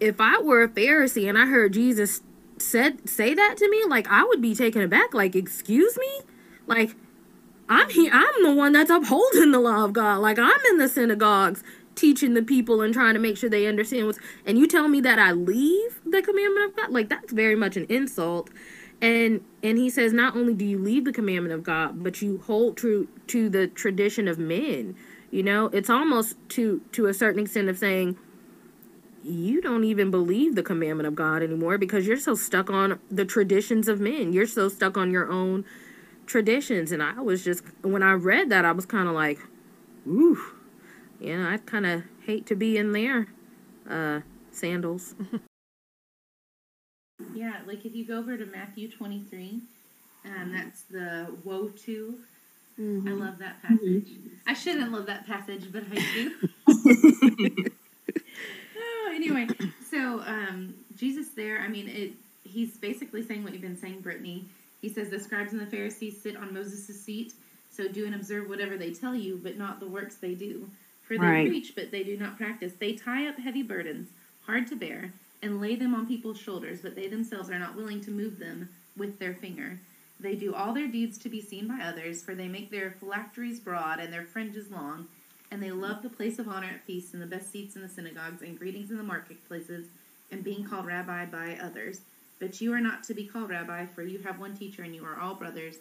if 0.00 0.20
I 0.20 0.40
were 0.40 0.62
a 0.62 0.68
Pharisee 0.68 1.28
and 1.28 1.38
I 1.38 1.46
heard 1.46 1.72
Jesus 1.72 2.22
said 2.56 3.08
say 3.08 3.34
that 3.34 3.56
to 3.58 3.68
me, 3.68 3.82
like 3.88 4.08
I 4.08 4.24
would 4.24 4.40
be 4.40 4.54
taken 4.54 4.82
aback. 4.82 5.14
Like, 5.14 5.34
excuse 5.34 5.96
me? 5.98 6.20
Like, 6.66 6.96
I'm 7.68 7.88
here. 7.88 8.10
I'm 8.12 8.42
the 8.42 8.54
one 8.54 8.72
that's 8.72 8.90
upholding 8.90 9.50
the 9.50 9.60
law 9.60 9.84
of 9.84 9.92
God. 9.92 10.18
Like 10.18 10.38
I'm 10.38 10.60
in 10.70 10.78
the 10.78 10.88
synagogues 10.88 11.62
teaching 11.94 12.34
the 12.34 12.42
people 12.42 12.80
and 12.80 12.92
trying 12.92 13.14
to 13.14 13.20
make 13.20 13.36
sure 13.36 13.48
they 13.48 13.66
understand 13.66 14.06
what's. 14.06 14.18
And 14.44 14.58
you 14.58 14.66
tell 14.66 14.88
me 14.88 15.00
that 15.00 15.18
I 15.18 15.32
leave 15.32 16.00
the 16.04 16.22
commandment 16.22 16.70
of 16.70 16.76
God. 16.76 16.90
Like 16.90 17.08
that's 17.08 17.32
very 17.32 17.54
much 17.56 17.76
an 17.76 17.86
insult. 17.88 18.50
And 19.00 19.44
and 19.62 19.78
he 19.78 19.90
says 19.90 20.12
not 20.12 20.36
only 20.36 20.54
do 20.54 20.64
you 20.64 20.78
leave 20.78 21.04
the 21.04 21.12
commandment 21.12 21.54
of 21.54 21.62
God, 21.62 22.02
but 22.02 22.20
you 22.22 22.38
hold 22.46 22.76
true 22.76 23.08
to 23.28 23.48
the 23.48 23.66
tradition 23.68 24.28
of 24.28 24.38
men. 24.38 24.96
You 25.30 25.42
know, 25.42 25.66
it's 25.66 25.90
almost 25.90 26.36
to 26.50 26.82
to 26.92 27.06
a 27.06 27.14
certain 27.14 27.42
extent 27.42 27.68
of 27.68 27.78
saying 27.78 28.16
you 29.22 29.62
don't 29.62 29.84
even 29.84 30.10
believe 30.10 30.54
the 30.54 30.62
commandment 30.62 31.06
of 31.06 31.14
God 31.14 31.42
anymore 31.42 31.78
because 31.78 32.06
you're 32.06 32.18
so 32.18 32.34
stuck 32.34 32.68
on 32.68 32.98
the 33.10 33.24
traditions 33.24 33.88
of 33.88 33.98
men. 33.98 34.34
You're 34.34 34.46
so 34.46 34.68
stuck 34.68 34.98
on 34.98 35.10
your 35.10 35.30
own 35.30 35.64
traditions. 36.26 36.92
And 36.92 37.02
I 37.02 37.20
was 37.20 37.44
just, 37.44 37.64
when 37.82 38.02
I 38.02 38.12
read 38.12 38.50
that, 38.50 38.64
I 38.64 38.72
was 38.72 38.86
kind 38.86 39.08
of 39.08 39.14
like, 39.14 39.40
ooh, 40.06 40.38
you 41.20 41.36
know, 41.36 41.48
I 41.48 41.58
kind 41.58 41.86
of 41.86 42.04
hate 42.26 42.46
to 42.46 42.54
be 42.54 42.76
in 42.76 42.92
their 42.92 43.28
uh, 43.88 44.20
sandals. 44.50 45.14
yeah, 47.34 47.60
like 47.66 47.84
if 47.84 47.94
you 47.94 48.06
go 48.06 48.18
over 48.18 48.36
to 48.36 48.46
Matthew 48.46 48.90
23, 48.90 49.60
um, 50.24 50.52
that's 50.52 50.82
the 50.82 51.34
woe 51.44 51.68
to. 51.68 52.18
Mm-hmm. 52.80 53.08
I 53.08 53.12
love 53.12 53.38
that 53.38 53.62
passage. 53.62 54.08
Mm-hmm. 54.08 54.48
I 54.48 54.54
shouldn't 54.54 54.90
love 54.90 55.06
that 55.06 55.26
passage, 55.26 55.72
but 55.72 55.84
I 55.92 55.94
do. 56.12 56.32
oh, 58.76 59.12
anyway, 59.14 59.46
so 59.88 60.20
um, 60.26 60.74
Jesus 60.96 61.28
there, 61.36 61.60
I 61.60 61.68
mean, 61.68 61.88
it. 61.88 62.12
He's 62.42 62.76
basically 62.76 63.26
saying 63.26 63.42
what 63.42 63.52
you've 63.52 63.62
been 63.62 63.76
saying, 63.76 64.00
Brittany 64.00 64.48
he 64.84 64.92
says, 64.92 65.08
The 65.08 65.18
scribes 65.18 65.52
and 65.52 65.62
the 65.62 65.66
Pharisees 65.66 66.20
sit 66.20 66.36
on 66.36 66.52
Moses' 66.52 67.00
seat, 67.00 67.32
so 67.70 67.88
do 67.88 68.04
and 68.04 68.14
observe 68.14 68.50
whatever 68.50 68.76
they 68.76 68.92
tell 68.92 69.14
you, 69.14 69.40
but 69.42 69.56
not 69.56 69.80
the 69.80 69.86
works 69.86 70.16
they 70.16 70.34
do. 70.34 70.68
For 71.00 71.16
they 71.16 71.24
right. 71.24 71.48
preach, 71.48 71.72
but 71.74 71.90
they 71.90 72.04
do 72.04 72.18
not 72.18 72.36
practice. 72.36 72.74
They 72.78 72.92
tie 72.92 73.26
up 73.26 73.38
heavy 73.38 73.62
burdens, 73.62 74.10
hard 74.44 74.66
to 74.66 74.76
bear, 74.76 75.14
and 75.42 75.58
lay 75.58 75.74
them 75.74 75.94
on 75.94 76.06
people's 76.06 76.38
shoulders, 76.38 76.80
but 76.82 76.94
they 76.94 77.08
themselves 77.08 77.48
are 77.48 77.58
not 77.58 77.76
willing 77.76 78.02
to 78.02 78.10
move 78.10 78.38
them 78.38 78.68
with 78.94 79.18
their 79.18 79.32
finger. 79.32 79.80
They 80.20 80.34
do 80.34 80.54
all 80.54 80.74
their 80.74 80.86
deeds 80.86 81.16
to 81.18 81.30
be 81.30 81.40
seen 81.40 81.66
by 81.66 81.82
others, 81.82 82.22
for 82.22 82.34
they 82.34 82.48
make 82.48 82.70
their 82.70 82.90
phylacteries 83.00 83.60
broad 83.60 84.00
and 84.00 84.12
their 84.12 84.26
fringes 84.26 84.70
long, 84.70 85.08
and 85.50 85.62
they 85.62 85.72
love 85.72 86.02
the 86.02 86.10
place 86.10 86.38
of 86.38 86.46
honor 86.46 86.68
at 86.74 86.84
feasts 86.84 87.14
and 87.14 87.22
the 87.22 87.26
best 87.26 87.50
seats 87.50 87.74
in 87.74 87.80
the 87.80 87.88
synagogues 87.88 88.42
and 88.42 88.58
greetings 88.58 88.90
in 88.90 88.98
the 88.98 89.02
marketplaces 89.02 89.86
and 90.30 90.44
being 90.44 90.62
called 90.62 90.84
rabbi 90.84 91.24
by 91.24 91.58
others. 91.62 92.02
But 92.40 92.60
you 92.60 92.72
are 92.72 92.80
not 92.80 93.04
to 93.04 93.14
be 93.14 93.24
called 93.24 93.50
rabbi, 93.50 93.86
for 93.86 94.02
you 94.02 94.18
have 94.20 94.38
one 94.38 94.56
teacher, 94.56 94.82
and 94.82 94.94
you 94.94 95.04
are 95.04 95.18
all 95.18 95.34
brothers. 95.34 95.76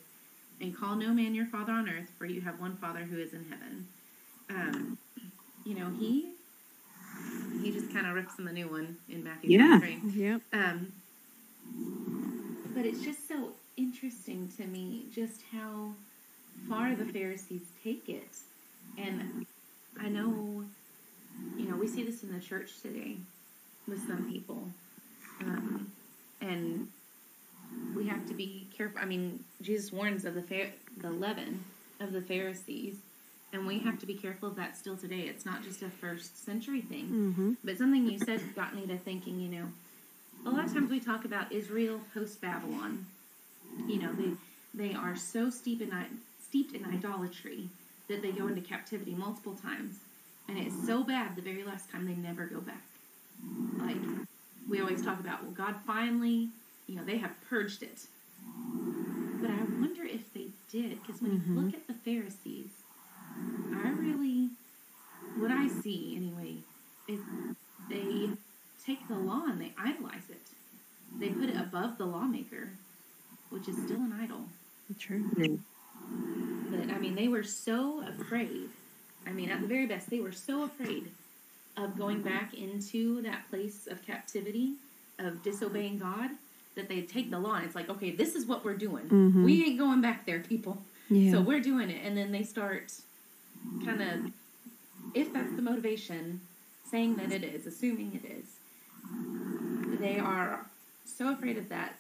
And 0.62 0.78
call 0.78 0.96
no 0.96 1.14
man 1.14 1.36
your 1.36 1.48
father 1.48 1.74
on 1.74 1.90
earth, 1.90 2.10
for 2.18 2.26
you 2.26 2.42
have 2.42 2.60
one 2.60 2.78
Father 2.78 3.02
who 3.02 3.18
is 3.18 3.34
in 3.34 3.46
heaven. 3.50 3.88
Um, 4.50 4.98
you 5.66 5.76
know, 5.76 5.90
he 6.00 6.30
he 7.62 7.72
just 7.72 7.92
kind 7.92 8.06
of 8.06 8.14
rips 8.14 8.38
in 8.38 8.46
the 8.46 8.52
new 8.52 8.68
one 8.68 8.98
in 9.10 9.24
Matthew. 9.24 9.60
Yeah. 9.60 9.80
Yep. 10.16 10.42
Um, 10.54 10.94
but 12.76 12.86
it's 12.86 13.02
just 13.02 13.28
so 13.28 13.54
interesting 13.78 14.52
to 14.58 14.66
me 14.66 15.06
just 15.14 15.42
how 15.52 15.94
far 16.70 16.96
the 16.96 17.06
Pharisees 17.06 17.64
take 17.84 18.08
it, 18.08 18.38
and 18.98 19.46
I 20.00 20.10
know, 20.10 20.64
you 21.58 21.68
know, 21.68 21.76
we 21.76 21.88
see 21.88 22.04
this 22.04 22.24
in 22.24 22.32
the 22.32 22.40
church 22.40 22.80
today 22.82 23.18
with 23.88 24.08
some 24.08 24.32
people. 24.32 24.68
Um, 25.42 25.92
and 26.44 26.88
we 27.96 28.08
have 28.08 28.28
to 28.28 28.34
be 28.34 28.68
careful. 28.76 29.00
I 29.02 29.06
mean, 29.06 29.44
Jesus 29.62 29.92
warns 29.92 30.26
of 30.26 30.36
the 30.36 30.68
the 30.98 31.10
leaven 31.10 31.64
of 32.00 32.12
the 32.12 32.22
Pharisees, 32.22 32.96
and 33.52 33.66
we 33.66 33.80
have 33.80 34.00
to 34.00 34.06
be 34.06 34.14
careful 34.14 34.50
of 34.50 34.56
that 34.56 34.78
still 34.78 34.98
today. 34.98 35.22
It's 35.22 35.46
not 35.46 35.64
just 35.64 35.82
a 35.82 35.90
first 35.90 36.44
century 36.44 36.82
thing, 36.82 37.06
mm-hmm. 37.06 37.54
but 37.64 37.78
something 37.78 38.06
you 38.06 38.20
said 38.20 38.42
got 38.56 38.76
me 38.76 38.86
to 38.88 38.98
thinking. 38.98 39.40
You 39.40 39.50
know, 39.50 39.66
a 40.46 40.50
lot 40.50 40.66
of 40.66 40.74
times 40.74 40.92
we 40.92 41.00
talk 41.00 41.26
about 41.26 41.52
Israel 41.52 42.00
post 42.14 42.42
Babylon. 42.42 43.06
You 43.88 44.02
know, 44.02 44.14
they 44.14 44.32
they 44.74 44.94
are 44.94 45.16
so 45.16 45.50
steep 45.50 45.82
in 45.82 45.92
steeped 46.42 46.76
in 46.76 46.86
idolatry 46.86 47.70
that 48.10 48.22
they 48.22 48.32
go 48.32 48.48
into 48.48 48.62
captivity 48.62 49.16
multiple 49.16 49.56
times, 49.56 49.96
and 50.48 50.58
it's 50.58 50.86
so 50.86 51.04
bad 51.04 51.36
the 51.36 51.42
very 51.42 51.64
last 51.64 51.90
time 51.90 52.06
they 52.06 52.16
never 52.16 52.46
go 52.46 52.60
back. 52.60 52.84
Like 53.80 53.98
we 54.74 54.82
always 54.82 55.06
talk 55.06 55.20
about, 55.20 55.44
well, 55.44 55.52
God 55.52 55.76
finally, 55.86 56.50
you 56.88 56.96
know, 56.96 57.04
they 57.06 57.18
have 57.18 57.36
purged 57.48 57.84
it. 57.84 58.08
But 59.40 59.52
I 59.52 59.64
wonder 59.80 60.04
if 60.04 60.34
they 60.34 60.48
did, 60.72 61.00
because 61.00 61.22
when 61.22 61.40
mm-hmm. 61.40 61.56
you 61.56 61.62
look 61.62 61.76
at 61.76 61.86
the 61.86 61.94
Pharisees, 61.94 62.72
I 63.72 63.90
really, 63.90 64.50
what 65.38 65.52
I 65.52 65.68
see 65.68 66.16
anyway, 66.18 66.56
is 67.08 67.20
they 67.88 68.30
take 68.84 69.08
the 69.08 69.14
law 69.14 69.44
and 69.46 69.62
they 69.62 69.74
idolize 69.78 70.28
it. 70.28 70.42
They 71.20 71.30
put 71.30 71.50
it 71.50 71.56
above 71.56 72.00
the 72.00 72.06
lawmaker, 72.06 72.70
which 73.52 73.68
is 73.68 73.76
still 73.76 73.98
an 73.98 74.20
idol. 74.20 74.46
True. 74.98 75.30
But 76.72 76.90
I 76.90 76.98
mean, 76.98 77.14
they 77.14 77.28
were 77.28 77.44
so 77.44 78.04
afraid. 78.08 78.70
I 79.28 79.34
mean, 79.34 79.52
at 79.52 79.62
the 79.62 79.68
very 79.68 79.86
best, 79.86 80.10
they 80.10 80.20
were 80.20 80.32
so 80.32 80.64
afraid 80.64 81.12
of 81.78 81.98
going 81.98 82.22
back 82.22 82.54
into 82.54 83.22
that 83.22 83.50
place 83.50 83.88
of 83.90 84.03
captivity, 84.34 84.74
of 85.20 85.44
disobeying 85.44 86.00
God, 86.00 86.32
that 86.76 86.90
they 86.90 87.02
take 87.02 87.30
the 87.30 87.40
law 87.40 87.56
and 87.56 87.66
it's 87.66 87.76
like, 87.76 87.90
okay, 87.90 88.12
this 88.12 88.36
is 88.36 88.46
what 88.46 88.66
we're 88.66 88.74
doing. 88.74 89.06
Mm-hmm. 89.06 89.44
We 89.44 89.64
ain't 89.64 89.78
going 89.78 90.02
back 90.02 90.26
there, 90.26 90.40
people. 90.40 90.82
Yeah. 91.10 91.34
So 91.34 91.42
we're 91.42 91.60
doing 91.60 91.90
it. 91.90 92.02
And 92.04 92.18
then 92.18 92.32
they 92.32 92.44
start 92.44 92.92
kind 93.86 94.02
of, 94.02 94.32
if 95.14 95.32
that's 95.32 95.56
the 95.56 95.62
motivation, 95.62 96.42
saying 96.90 97.16
that 97.18 97.32
it 97.32 97.44
is, 97.44 97.68
assuming 97.68 98.20
it 98.24 98.28
is, 98.28 100.00
they 100.00 100.18
are 100.18 100.66
so 101.06 101.32
afraid 101.32 101.58
of 101.58 101.70
that 101.70 101.96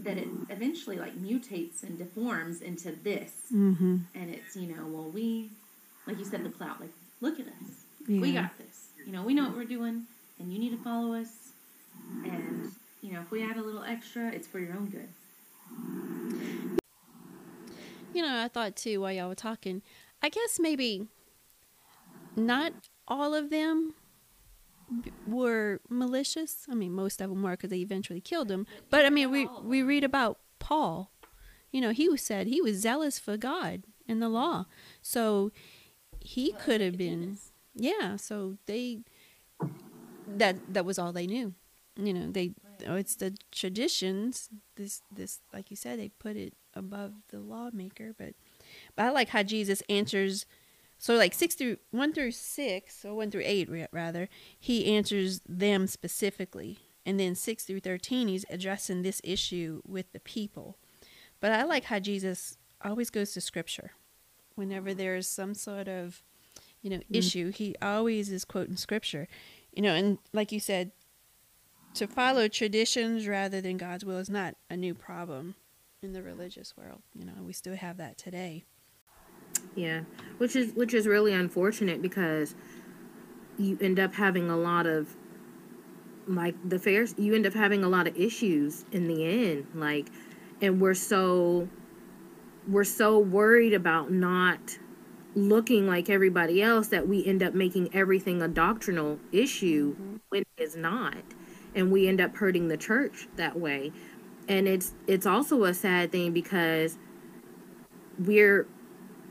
that 0.00 0.18
it 0.18 0.26
eventually 0.50 0.96
like 0.96 1.16
mutates 1.16 1.84
and 1.84 1.96
deforms 1.96 2.60
into 2.60 2.90
this. 2.90 3.32
Mm-hmm. 3.52 3.98
And 4.14 4.30
it's, 4.30 4.56
you 4.56 4.74
know, 4.74 4.86
well, 4.86 5.08
we, 5.08 5.50
like 6.06 6.18
you 6.18 6.24
said, 6.24 6.44
the 6.44 6.50
plow, 6.50 6.76
like, 6.80 6.90
look 7.20 7.38
at 7.38 7.46
us. 7.46 7.84
Yeah. 8.06 8.20
We 8.20 8.32
got 8.32 8.56
this 8.58 8.84
you 9.04 9.12
know, 9.12 9.22
we 9.22 9.34
know 9.34 9.44
what 9.44 9.56
we're 9.56 9.64
doing, 9.64 10.04
and 10.38 10.52
you 10.52 10.58
need 10.58 10.70
to 10.70 10.82
follow 10.82 11.14
us. 11.14 11.43
And 12.24 12.72
you 13.02 13.12
know, 13.12 13.20
if 13.20 13.30
we 13.30 13.42
add 13.42 13.56
a 13.56 13.62
little 13.62 13.82
extra, 13.82 14.30
it's 14.30 14.46
for 14.46 14.58
your 14.58 14.74
own 14.74 14.86
good. 14.86 15.08
You 18.12 18.22
know, 18.22 18.42
I 18.42 18.48
thought 18.48 18.76
too 18.76 19.00
while 19.00 19.12
y'all 19.12 19.28
were 19.28 19.34
talking. 19.34 19.82
I 20.22 20.28
guess 20.28 20.58
maybe 20.58 21.08
not 22.36 22.72
all 23.08 23.34
of 23.34 23.50
them 23.50 23.94
were 25.26 25.80
malicious. 25.88 26.66
I 26.70 26.74
mean, 26.74 26.92
most 26.92 27.20
of 27.20 27.30
them 27.30 27.42
were 27.42 27.52
because 27.52 27.70
they 27.70 27.78
eventually 27.78 28.20
killed 28.20 28.50
him. 28.50 28.66
But 28.90 29.04
I 29.04 29.10
mean, 29.10 29.30
we 29.30 29.48
we 29.62 29.82
read 29.82 30.04
about 30.04 30.38
Paul. 30.58 31.10
You 31.72 31.80
know, 31.80 31.90
he 31.90 32.16
said 32.16 32.46
he 32.46 32.62
was 32.62 32.76
zealous 32.76 33.18
for 33.18 33.36
God 33.36 33.82
and 34.06 34.22
the 34.22 34.28
law, 34.28 34.66
so 35.02 35.50
he 36.24 36.52
could 36.52 36.80
have 36.80 36.96
been 36.96 37.36
yeah 37.74 38.16
so 38.16 38.56
they 38.66 39.00
that 40.26 40.56
that 40.72 40.84
was 40.84 40.98
all 40.98 41.12
they 41.12 41.26
knew 41.26 41.54
you 41.96 42.12
know 42.12 42.30
they 42.30 42.52
oh, 42.86 42.96
it's 42.96 43.16
the 43.16 43.36
traditions 43.52 44.48
this 44.76 45.02
this 45.12 45.40
like 45.52 45.70
you 45.70 45.76
said 45.76 45.98
they 45.98 46.08
put 46.08 46.36
it 46.36 46.54
above 46.74 47.12
the 47.28 47.38
lawmaker 47.38 48.12
but 48.18 48.34
But 48.96 49.06
I 49.06 49.10
like 49.10 49.30
how 49.30 49.42
Jesus 49.42 49.82
answers. 49.88 50.46
So 50.98 51.14
like 51.16 51.34
six 51.34 51.54
through 51.54 51.78
one 51.90 52.12
through 52.12 52.32
six 52.32 53.04
or 53.04 53.14
one 53.14 53.30
through 53.30 53.42
eight 53.44 53.68
rather, 53.92 54.28
he 54.58 54.94
answers 54.94 55.40
them 55.46 55.86
specifically, 55.86 56.78
and 57.04 57.18
then 57.18 57.34
six 57.34 57.64
through 57.64 57.80
thirteen 57.80 58.28
he's 58.28 58.46
addressing 58.48 59.02
this 59.02 59.20
issue 59.24 59.82
with 59.86 60.12
the 60.12 60.20
people. 60.20 60.78
But 61.40 61.52
I 61.52 61.64
like 61.64 61.84
how 61.84 61.98
Jesus 61.98 62.56
always 62.82 63.10
goes 63.10 63.32
to 63.32 63.40
scripture 63.40 63.92
whenever 64.54 64.94
there's 64.94 65.26
some 65.26 65.54
sort 65.54 65.88
of 65.88 66.22
you 66.80 66.90
know 66.90 66.98
mm-hmm. 66.98 67.14
issue. 67.14 67.50
He 67.50 67.74
always 67.82 68.30
is 68.30 68.44
quoting 68.44 68.76
scripture, 68.76 69.28
you 69.72 69.82
know, 69.82 69.94
and 69.94 70.18
like 70.32 70.52
you 70.52 70.60
said, 70.60 70.92
to 71.94 72.06
follow 72.06 72.48
traditions 72.48 73.26
rather 73.26 73.60
than 73.60 73.76
God's 73.76 74.04
will 74.04 74.18
is 74.18 74.28
not 74.28 74.56
a 74.68 74.76
new 74.76 74.94
problem 74.94 75.54
in 76.02 76.12
the 76.12 76.22
religious 76.22 76.76
world. 76.76 77.02
You 77.14 77.24
know, 77.24 77.32
we 77.42 77.52
still 77.52 77.76
have 77.76 77.96
that 77.96 78.18
today. 78.18 78.64
Yeah, 79.74 80.02
which 80.38 80.56
is 80.56 80.72
which 80.74 80.92
is 80.92 81.06
really 81.06 81.32
unfortunate 81.32 82.02
because 82.02 82.54
you 83.58 83.78
end 83.80 83.98
up 83.98 84.14
having 84.14 84.50
a 84.50 84.56
lot 84.56 84.86
of 84.86 85.16
like 86.26 86.56
the 86.68 86.78
fairs 86.78 87.14
you 87.18 87.34
end 87.34 87.46
up 87.46 87.52
having 87.52 87.84
a 87.84 87.88
lot 87.88 88.06
of 88.06 88.16
issues 88.16 88.84
in 88.92 89.06
the 89.08 89.24
end 89.24 89.66
like 89.74 90.08
and 90.62 90.80
we're 90.80 90.94
so 90.94 91.68
we're 92.66 92.82
so 92.82 93.18
worried 93.18 93.74
about 93.74 94.10
not 94.10 94.78
looking 95.34 95.86
like 95.86 96.08
everybody 96.08 96.62
else 96.62 96.88
that 96.88 97.06
we 97.06 97.24
end 97.26 97.42
up 97.42 97.52
making 97.52 97.94
everything 97.94 98.40
a 98.40 98.48
doctrinal 98.48 99.18
issue 99.32 99.92
mm-hmm. 99.92 100.16
when 100.30 100.42
it 100.56 100.62
is 100.62 100.74
not 100.76 101.22
and 101.74 101.90
we 101.90 102.08
end 102.08 102.20
up 102.20 102.36
hurting 102.36 102.68
the 102.68 102.76
church 102.76 103.28
that 103.36 103.58
way. 103.58 103.92
And 104.48 104.68
it's 104.68 104.92
it's 105.06 105.26
also 105.26 105.64
a 105.64 105.74
sad 105.74 106.12
thing 106.12 106.32
because 106.32 106.98
we're 108.18 108.66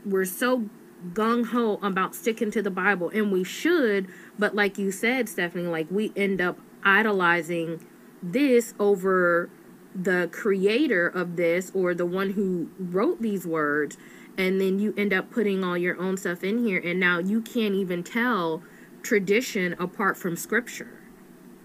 we're 0.04 0.24
so 0.24 0.68
gung-ho 1.12 1.78
about 1.82 2.14
sticking 2.14 2.50
to 2.50 2.62
the 2.62 2.70
bible 2.70 3.10
and 3.10 3.30
we 3.30 3.44
should 3.44 4.06
but 4.38 4.54
like 4.54 4.78
you 4.78 4.90
said 4.90 5.28
stephanie 5.28 5.66
like 5.66 5.86
we 5.90 6.10
end 6.16 6.40
up 6.40 6.58
idolizing 6.82 7.84
this 8.22 8.72
over 8.78 9.50
the 9.94 10.28
creator 10.32 11.06
of 11.06 11.36
this 11.36 11.70
or 11.74 11.94
the 11.94 12.06
one 12.06 12.30
who 12.30 12.70
wrote 12.78 13.20
these 13.20 13.46
words 13.46 13.98
and 14.38 14.60
then 14.60 14.78
you 14.78 14.94
end 14.96 15.12
up 15.12 15.30
putting 15.30 15.62
all 15.62 15.76
your 15.76 16.00
own 16.00 16.16
stuff 16.16 16.42
in 16.42 16.64
here 16.64 16.80
and 16.82 16.98
now 16.98 17.18
you 17.18 17.40
can't 17.40 17.74
even 17.74 18.02
tell 18.02 18.62
tradition 19.02 19.74
apart 19.78 20.16
from 20.16 20.34
scripture 20.36 21.03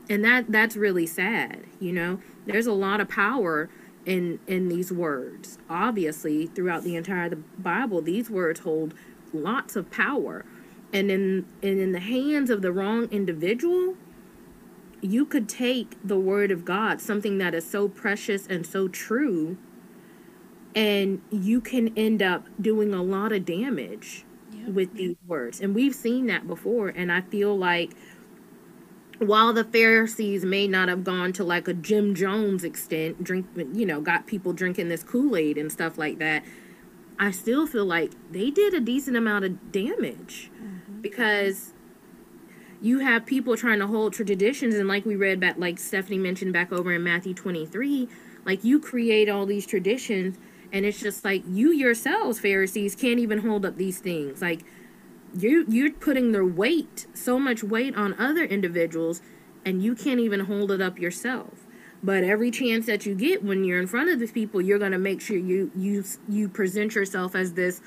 and 0.09 0.25
that 0.25 0.51
that's 0.51 0.75
really 0.75 1.05
sad 1.05 1.63
you 1.79 1.93
know? 1.93 2.19
There's 2.45 2.67
a 2.67 2.73
lot 2.73 3.01
of 3.01 3.09
power 3.09 3.69
in 4.05 4.39
in 4.47 4.67
these 4.69 4.91
words. 4.91 5.57
Obviously 5.69 6.47
throughout 6.47 6.83
the 6.83 6.95
entire 6.95 7.29
the 7.29 7.37
bible 7.57 8.01
these 8.01 8.29
words 8.29 8.61
hold 8.61 8.93
lots 9.33 9.75
of 9.75 9.89
power. 9.91 10.45
And 10.91 11.11
in 11.11 11.45
and 11.61 11.79
in 11.79 11.91
the 11.91 11.99
hands 11.99 12.49
of 12.49 12.61
the 12.61 12.71
wrong 12.71 13.07
individual 13.11 13.95
you 15.01 15.25
could 15.25 15.47
take 15.47 15.95
the 16.03 16.19
word 16.19 16.51
of 16.51 16.65
god 16.65 16.99
something 16.99 17.37
that 17.37 17.55
is 17.55 17.69
so 17.69 17.87
precious 17.87 18.45
and 18.47 18.65
so 18.65 18.89
true 18.89 19.57
and 20.75 21.21
you 21.31 21.61
can 21.61 21.97
end 21.97 22.21
up 22.21 22.45
doing 22.61 22.93
a 22.93 23.01
lot 23.01 23.31
of 23.31 23.45
damage 23.45 24.25
yep. 24.51 24.69
with 24.69 24.93
these 24.95 25.15
words. 25.25 25.61
And 25.61 25.73
we've 25.73 25.95
seen 25.95 26.25
that 26.27 26.47
before 26.47 26.89
and 26.89 27.11
i 27.11 27.21
feel 27.21 27.57
like 27.57 27.91
while 29.19 29.53
the 29.53 29.63
Pharisees 29.63 30.45
may 30.45 30.67
not 30.67 30.87
have 30.89 31.03
gone 31.03 31.33
to 31.33 31.43
like 31.43 31.67
a 31.67 31.73
Jim 31.73 32.15
Jones 32.15 32.63
extent, 32.63 33.23
drink, 33.23 33.45
you 33.55 33.85
know, 33.85 34.01
got 34.01 34.27
people 34.27 34.53
drinking 34.53 34.89
this 34.89 35.03
Kool 35.03 35.35
Aid 35.35 35.57
and 35.57 35.71
stuff 35.71 35.97
like 35.97 36.19
that, 36.19 36.43
I 37.19 37.31
still 37.31 37.67
feel 37.67 37.85
like 37.85 38.13
they 38.31 38.49
did 38.49 38.73
a 38.73 38.79
decent 38.79 39.17
amount 39.17 39.43
of 39.43 39.71
damage 39.73 40.49
mm-hmm. 40.55 41.01
because 41.01 41.73
you 42.81 42.99
have 42.99 43.25
people 43.25 43.57
trying 43.57 43.79
to 43.79 43.87
hold 43.87 44.13
traditions, 44.13 44.75
and 44.75 44.87
like 44.87 45.05
we 45.05 45.17
read 45.17 45.39
back, 45.39 45.57
like 45.57 45.79
Stephanie 45.79 46.17
mentioned 46.17 46.53
back 46.53 46.71
over 46.71 46.93
in 46.93 47.03
Matthew 47.03 47.33
23, 47.33 48.07
like 48.45 48.63
you 48.63 48.79
create 48.79 49.27
all 49.27 49.45
these 49.45 49.67
traditions, 49.67 50.37
and 50.71 50.85
it's 50.85 50.99
just 50.99 51.25
like 51.25 51.43
you 51.45 51.71
yourselves, 51.71 52.39
Pharisees, 52.39 52.95
can't 52.95 53.19
even 53.19 53.39
hold 53.39 53.65
up 53.65 53.75
these 53.75 53.99
things. 53.99 54.41
Like, 54.41 54.63
you 55.37 55.65
you're 55.67 55.91
putting 55.91 56.31
their 56.31 56.45
weight 56.45 57.07
so 57.13 57.39
much 57.39 57.63
weight 57.63 57.95
on 57.95 58.13
other 58.19 58.43
individuals 58.43 59.21
and 59.65 59.83
you 59.83 59.95
can't 59.95 60.19
even 60.19 60.41
hold 60.41 60.71
it 60.71 60.81
up 60.81 60.99
yourself. 60.99 61.65
But 62.01 62.23
every 62.23 62.49
chance 62.49 62.85
that 62.85 63.05
you 63.05 63.13
get 63.13 63.43
when 63.43 63.65
you're 63.65 63.79
in 63.79 63.87
front 63.87 64.09
of 64.09 64.19
these 64.19 64.31
people 64.31 64.61
you're 64.61 64.79
going 64.79 64.93
to 64.93 64.99
make 64.99 65.21
sure 65.21 65.37
you 65.37 65.71
you 65.75 66.03
you 66.27 66.49
present 66.49 66.95
yourself 66.95 67.35
as 67.35 67.53
this 67.53 67.81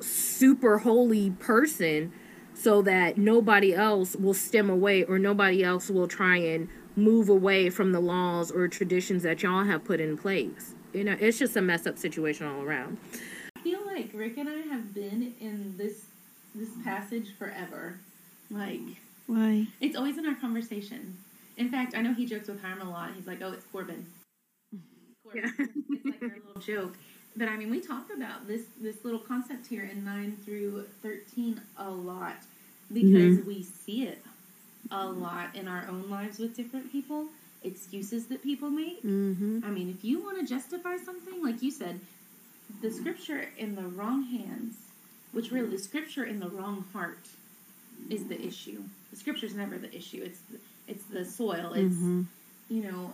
super 0.00 0.78
holy 0.78 1.30
person 1.30 2.12
so 2.54 2.82
that 2.82 3.16
nobody 3.16 3.74
else 3.74 4.16
will 4.16 4.34
stem 4.34 4.68
away 4.68 5.04
or 5.04 5.18
nobody 5.18 5.62
else 5.62 5.88
will 5.88 6.08
try 6.08 6.36
and 6.36 6.68
move 6.96 7.28
away 7.28 7.70
from 7.70 7.92
the 7.92 8.00
laws 8.00 8.50
or 8.50 8.66
traditions 8.66 9.22
that 9.22 9.42
y'all 9.42 9.64
have 9.64 9.84
put 9.84 10.00
in 10.00 10.18
place. 10.18 10.74
You 10.92 11.04
know 11.04 11.16
it's 11.18 11.38
just 11.38 11.56
a 11.56 11.62
mess 11.62 11.86
up 11.86 11.98
situation 11.98 12.46
all 12.46 12.62
around. 12.62 12.98
I 13.56 13.60
feel 13.60 13.84
like 13.86 14.10
rick 14.14 14.36
and 14.36 14.48
i 14.48 14.60
have 14.72 14.94
been 14.94 15.34
in 15.40 15.76
this 15.76 16.07
this 16.58 16.70
passage 16.84 17.36
forever. 17.38 17.98
Like, 18.50 18.80
why? 19.26 19.66
It's 19.80 19.96
always 19.96 20.18
in 20.18 20.26
our 20.26 20.34
conversation. 20.34 21.16
In 21.56 21.70
fact, 21.70 21.96
I 21.96 22.02
know 22.02 22.14
he 22.14 22.26
jokes 22.26 22.48
with 22.48 22.62
Harm 22.62 22.80
a 22.80 22.90
lot. 22.90 23.10
He's 23.16 23.26
like, 23.26 23.42
"Oh, 23.42 23.52
it's 23.52 23.64
Corban." 23.64 24.06
Corban. 25.22 25.52
Yeah. 25.58 25.66
it's 25.90 26.04
like 26.04 26.20
their 26.20 26.28
little 26.46 26.60
joke. 26.60 26.96
But 27.36 27.48
I 27.48 27.56
mean, 27.56 27.70
we 27.70 27.80
talk 27.80 28.06
about 28.14 28.46
this 28.46 28.62
this 28.80 29.04
little 29.04 29.20
concept 29.20 29.66
here 29.66 29.88
in 29.90 30.04
nine 30.04 30.36
through 30.44 30.84
thirteen 31.02 31.60
a 31.76 31.90
lot 31.90 32.36
because 32.92 33.38
mm-hmm. 33.38 33.46
we 33.46 33.62
see 33.62 34.04
it 34.04 34.22
a 34.90 35.06
lot 35.06 35.54
in 35.54 35.68
our 35.68 35.86
own 35.88 36.08
lives 36.08 36.38
with 36.38 36.56
different 36.56 36.90
people. 36.90 37.26
Excuses 37.64 38.26
that 38.26 38.42
people 38.42 38.70
make. 38.70 39.02
Mm-hmm. 39.02 39.60
I 39.64 39.68
mean, 39.68 39.90
if 39.90 40.04
you 40.04 40.22
want 40.22 40.38
to 40.38 40.46
justify 40.46 40.96
something, 40.96 41.42
like 41.42 41.60
you 41.60 41.72
said, 41.72 41.98
the 42.80 42.90
scripture 42.90 43.48
in 43.58 43.74
the 43.74 43.82
wrong 43.82 44.22
hands 44.22 44.74
which 45.38 45.52
really 45.52 45.68
the 45.68 45.78
scripture 45.78 46.24
in 46.24 46.40
the 46.40 46.48
wrong 46.48 46.84
heart 46.92 47.28
is 48.10 48.26
the 48.26 48.44
issue. 48.44 48.82
The 49.12 49.16
scripture 49.16 49.46
is 49.46 49.54
never 49.54 49.78
the 49.78 49.94
issue. 49.94 50.20
It's 50.24 50.40
the, 50.50 50.58
it's 50.88 51.04
the 51.04 51.24
soil. 51.24 51.74
It's 51.74 51.94
mm-hmm. 51.94 52.22
you 52.68 52.82
know 52.82 53.12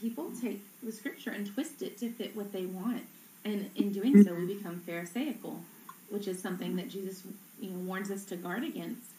people 0.00 0.32
take 0.40 0.64
the 0.82 0.90
scripture 0.90 1.32
and 1.32 1.46
twist 1.46 1.82
it 1.82 1.98
to 1.98 2.08
fit 2.08 2.34
what 2.34 2.50
they 2.50 2.64
want, 2.64 3.02
and 3.44 3.68
in 3.76 3.92
doing 3.92 4.24
so, 4.24 4.32
we 4.32 4.54
become 4.54 4.80
pharisaical, 4.86 5.60
which 6.08 6.26
is 6.26 6.40
something 6.40 6.76
that 6.76 6.88
Jesus 6.88 7.22
you 7.60 7.68
know 7.68 7.80
warns 7.80 8.10
us 8.10 8.24
to 8.24 8.36
guard 8.36 8.64
against. 8.64 9.10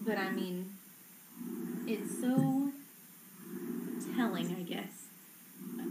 But 0.00 0.16
I 0.16 0.30
mean, 0.30 0.72
it's 1.86 2.22
so 2.22 2.70
telling, 4.16 4.46
I 4.56 4.62
guess, 4.62 5.08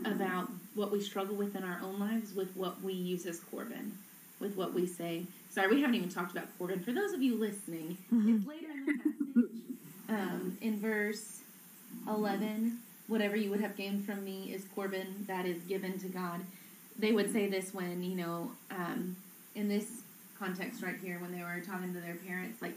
about 0.03 0.49
what 0.73 0.91
we 0.91 0.99
struggle 0.99 1.35
with 1.35 1.55
in 1.55 1.63
our 1.63 1.79
own 1.83 1.99
lives 1.99 2.33
with 2.33 2.57
what 2.57 2.81
we 2.81 2.93
use 2.93 3.27
as 3.27 3.39
Corban, 3.39 3.99
with 4.39 4.57
what 4.57 4.73
we 4.73 4.87
say 4.87 5.27
Sorry, 5.57 5.73
we 5.73 5.81
haven't 5.81 5.95
even 5.95 6.09
talked 6.09 6.33
about 6.33 6.45
Corban. 6.59 6.81
For 6.81 6.91
those 6.91 7.13
of 7.13 7.23
you 7.23 7.33
listening, 7.33 7.97
mm-hmm. 8.13 8.35
it's 8.35 8.47
later 8.47 8.67
in 8.69 8.85
the 8.85 8.93
passage, 8.93 9.49
um, 10.09 10.57
in 10.61 10.79
verse 10.79 11.39
11, 12.07 12.77
whatever 13.07 13.35
you 13.35 13.49
would 13.49 13.61
have 13.61 13.75
gained 13.75 14.05
from 14.05 14.23
me 14.23 14.53
is 14.53 14.65
Corban 14.75 15.25
that 15.27 15.47
is 15.47 15.57
given 15.63 15.97
to 15.97 16.09
God. 16.09 16.41
They 16.99 17.11
would 17.11 17.33
say 17.33 17.47
this 17.47 17.73
when, 17.73 18.03
you 18.03 18.15
know, 18.15 18.51
um, 18.69 19.15
in 19.55 19.67
this 19.67 20.01
context 20.37 20.83
right 20.83 20.99
here, 21.01 21.17
when 21.17 21.31
they 21.31 21.41
were 21.41 21.59
talking 21.65 21.91
to 21.91 22.01
their 22.01 22.17
parents, 22.27 22.61
like, 22.61 22.75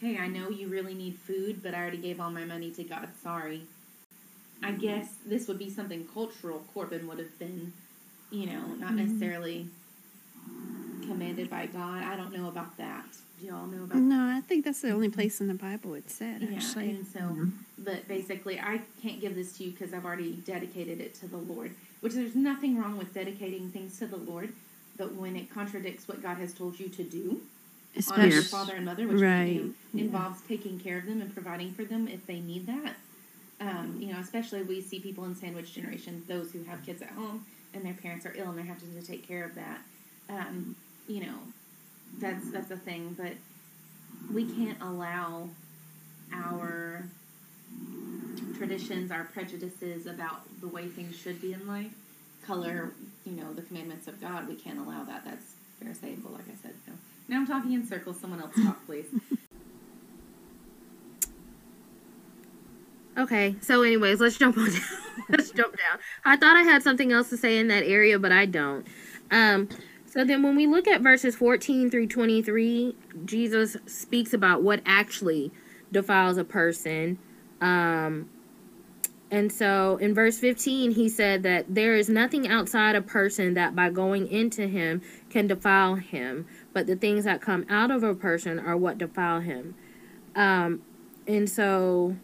hey, 0.00 0.16
I 0.16 0.26
know 0.26 0.48
you 0.48 0.68
really 0.68 0.94
need 0.94 1.16
food, 1.16 1.62
but 1.62 1.74
I 1.74 1.82
already 1.82 1.98
gave 1.98 2.18
all 2.18 2.30
my 2.30 2.46
money 2.46 2.70
to 2.70 2.82
God. 2.82 3.10
Sorry. 3.22 3.64
I 4.62 4.70
guess 4.70 5.16
this 5.26 5.48
would 5.48 5.58
be 5.58 5.68
something 5.68 6.08
cultural 6.14 6.62
Corbin 6.72 7.06
would 7.08 7.18
have 7.18 7.38
been, 7.38 7.74
you 8.30 8.46
know, 8.46 8.68
not 8.78 8.92
mm-hmm. 8.92 9.04
necessarily 9.04 9.68
commanded 11.02 11.50
by 11.50 11.66
God. 11.66 12.02
I 12.02 12.16
don't 12.16 12.34
know 12.36 12.48
about 12.48 12.76
that. 12.78 13.04
Do 13.40 13.46
y'all 13.46 13.66
know 13.66 13.84
about? 13.84 13.94
That? 13.94 14.00
No, 14.00 14.36
I 14.36 14.40
think 14.40 14.64
that's 14.64 14.80
the 14.80 14.90
only 14.90 15.08
place 15.08 15.40
in 15.40 15.48
the 15.48 15.54
Bible 15.54 15.94
it 15.94 16.10
said. 16.10 16.48
Actually, 16.54 16.90
yeah, 16.90 16.96
and 16.96 17.06
so, 17.06 17.20
mm-hmm. 17.20 17.48
but 17.78 18.06
basically, 18.08 18.60
I 18.60 18.80
can't 19.02 19.20
give 19.20 19.34
this 19.34 19.56
to 19.58 19.64
you 19.64 19.72
because 19.72 19.92
I've 19.92 20.04
already 20.04 20.32
dedicated 20.32 21.00
it 21.00 21.14
to 21.16 21.28
the 21.28 21.38
Lord. 21.38 21.72
Which 22.00 22.14
there's 22.14 22.34
nothing 22.34 22.78
wrong 22.78 22.98
with 22.98 23.14
dedicating 23.14 23.70
things 23.70 23.98
to 23.98 24.06
the 24.06 24.16
Lord, 24.16 24.52
but 24.96 25.14
when 25.14 25.36
it 25.36 25.52
contradicts 25.52 26.08
what 26.08 26.22
God 26.22 26.38
has 26.38 26.52
told 26.52 26.78
you 26.80 26.88
to 26.88 27.02
do, 27.04 27.40
Especially, 27.96 28.22
honor 28.24 28.32
your 28.34 28.42
father 28.42 28.74
and 28.74 28.84
mother, 28.84 29.06
which 29.06 29.20
right. 29.20 29.52
you 29.52 29.74
involves 29.94 30.40
yeah. 30.42 30.56
taking 30.56 30.80
care 30.80 30.98
of 30.98 31.06
them 31.06 31.20
and 31.20 31.32
providing 31.32 31.72
for 31.72 31.84
them 31.84 32.08
if 32.08 32.26
they 32.26 32.40
need 32.40 32.66
that. 32.66 32.94
Um, 33.60 33.96
you 34.00 34.12
know, 34.12 34.18
especially 34.18 34.62
we 34.62 34.80
see 34.80 34.98
people 34.98 35.24
in 35.24 35.36
sandwich 35.36 35.74
generation, 35.74 36.24
those 36.26 36.52
who 36.52 36.64
have 36.64 36.84
kids 36.84 37.00
at 37.02 37.10
home 37.10 37.44
and 37.74 37.84
their 37.84 37.94
parents 37.94 38.26
are 38.26 38.34
ill 38.36 38.48
and 38.48 38.58
they're 38.58 38.64
having 38.64 38.92
to 39.00 39.06
take 39.06 39.26
care 39.26 39.44
of 39.44 39.54
that. 39.54 39.80
Um, 40.28 40.74
you 41.08 41.20
know, 41.20 41.38
that's 42.18 42.50
that's 42.50 42.70
a 42.70 42.76
thing, 42.76 43.16
but 43.18 43.32
we 44.32 44.44
can't 44.44 44.80
allow 44.80 45.48
our 46.32 47.04
traditions, 48.56 49.10
our 49.10 49.24
prejudices 49.24 50.06
about 50.06 50.42
the 50.60 50.68
way 50.68 50.86
things 50.86 51.16
should 51.16 51.40
be 51.40 51.52
in 51.52 51.66
life 51.66 51.92
color, 52.46 52.92
you 53.24 53.32
know, 53.32 53.52
the 53.52 53.62
commandments 53.62 54.08
of 54.08 54.20
God. 54.20 54.48
We 54.48 54.54
can't 54.54 54.78
allow 54.78 55.04
that. 55.04 55.24
That's 55.24 55.54
Pharisaical, 55.80 56.32
like 56.32 56.48
I 56.48 56.54
said. 56.62 56.74
No. 56.86 56.94
Now 57.28 57.36
I'm 57.36 57.46
talking 57.46 57.72
in 57.72 57.86
circles. 57.86 58.18
Someone 58.20 58.40
else 58.40 58.54
talk, 58.62 58.84
please. 58.86 59.06
Okay, 63.14 63.56
so 63.60 63.82
anyways, 63.82 64.20
let's 64.20 64.38
jump 64.38 64.56
on 64.56 64.70
down. 64.70 64.80
let's 65.28 65.50
jump 65.50 65.76
down. 65.76 65.98
I 66.24 66.34
thought 66.34 66.56
I 66.56 66.62
had 66.62 66.82
something 66.82 67.12
else 67.12 67.28
to 67.28 67.36
say 67.36 67.58
in 67.58 67.68
that 67.68 67.84
area, 67.84 68.18
but 68.18 68.32
I 68.32 68.46
don't. 68.46 68.86
Um, 69.30 69.68
so 70.12 70.24
then 70.26 70.42
when 70.42 70.56
we 70.56 70.66
look 70.66 70.86
at 70.86 71.00
verses 71.00 71.34
14 71.36 71.90
through 71.90 72.08
23, 72.08 72.94
Jesus 73.24 73.78
speaks 73.86 74.34
about 74.34 74.62
what 74.62 74.82
actually 74.84 75.50
defiles 75.90 76.36
a 76.36 76.44
person. 76.44 77.18
Um, 77.62 78.28
and 79.30 79.50
so 79.50 79.96
in 79.96 80.12
verse 80.12 80.38
15, 80.38 80.90
he 80.90 81.08
said 81.08 81.42
that 81.44 81.74
there 81.74 81.96
is 81.96 82.10
nothing 82.10 82.46
outside 82.46 82.94
a 82.94 83.00
person 83.00 83.54
that 83.54 83.74
by 83.74 83.88
going 83.88 84.28
into 84.28 84.66
him 84.66 85.00
can 85.30 85.46
defile 85.46 85.94
him, 85.94 86.46
but 86.74 86.86
the 86.86 86.94
things 86.94 87.24
that 87.24 87.40
come 87.40 87.64
out 87.70 87.90
of 87.90 88.02
a 88.02 88.14
person 88.14 88.58
are 88.58 88.76
what 88.76 88.98
defile 88.98 89.40
him. 89.40 89.74
Um, 90.36 90.82
and 91.26 91.48
so 91.48 92.16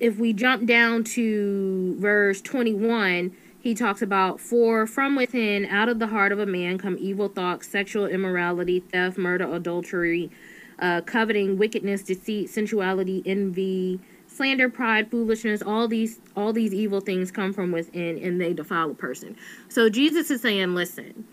if 0.00 0.18
we 0.18 0.32
jump 0.32 0.66
down 0.66 1.04
to 1.04 1.94
verse 2.00 2.40
21, 2.40 3.36
he 3.66 3.74
talks 3.74 4.00
about, 4.00 4.40
For 4.40 4.86
from 4.86 5.16
within, 5.16 5.66
out 5.66 5.88
of 5.88 5.98
the 5.98 6.06
heart 6.06 6.30
of 6.30 6.38
a 6.38 6.46
man, 6.46 6.78
come 6.78 6.96
evil 7.00 7.28
thoughts, 7.28 7.66
sexual 7.66 8.06
immorality, 8.06 8.78
theft, 8.78 9.18
murder, 9.18 9.52
adultery, 9.52 10.30
uh, 10.78 11.00
coveting, 11.00 11.58
wickedness, 11.58 12.02
deceit, 12.02 12.48
sensuality, 12.48 13.24
envy, 13.26 13.98
slander, 14.28 14.68
pride, 14.68 15.10
foolishness. 15.10 15.62
All 15.62 15.88
these, 15.88 16.20
all 16.36 16.52
these 16.52 16.72
evil 16.72 17.00
things 17.00 17.32
come 17.32 17.52
from 17.52 17.72
within, 17.72 18.16
and 18.18 18.40
they 18.40 18.52
defile 18.52 18.92
a 18.92 18.94
person. 18.94 19.36
So 19.68 19.90
Jesus 19.90 20.30
is 20.30 20.42
saying, 20.42 20.76
listen, 20.76 21.26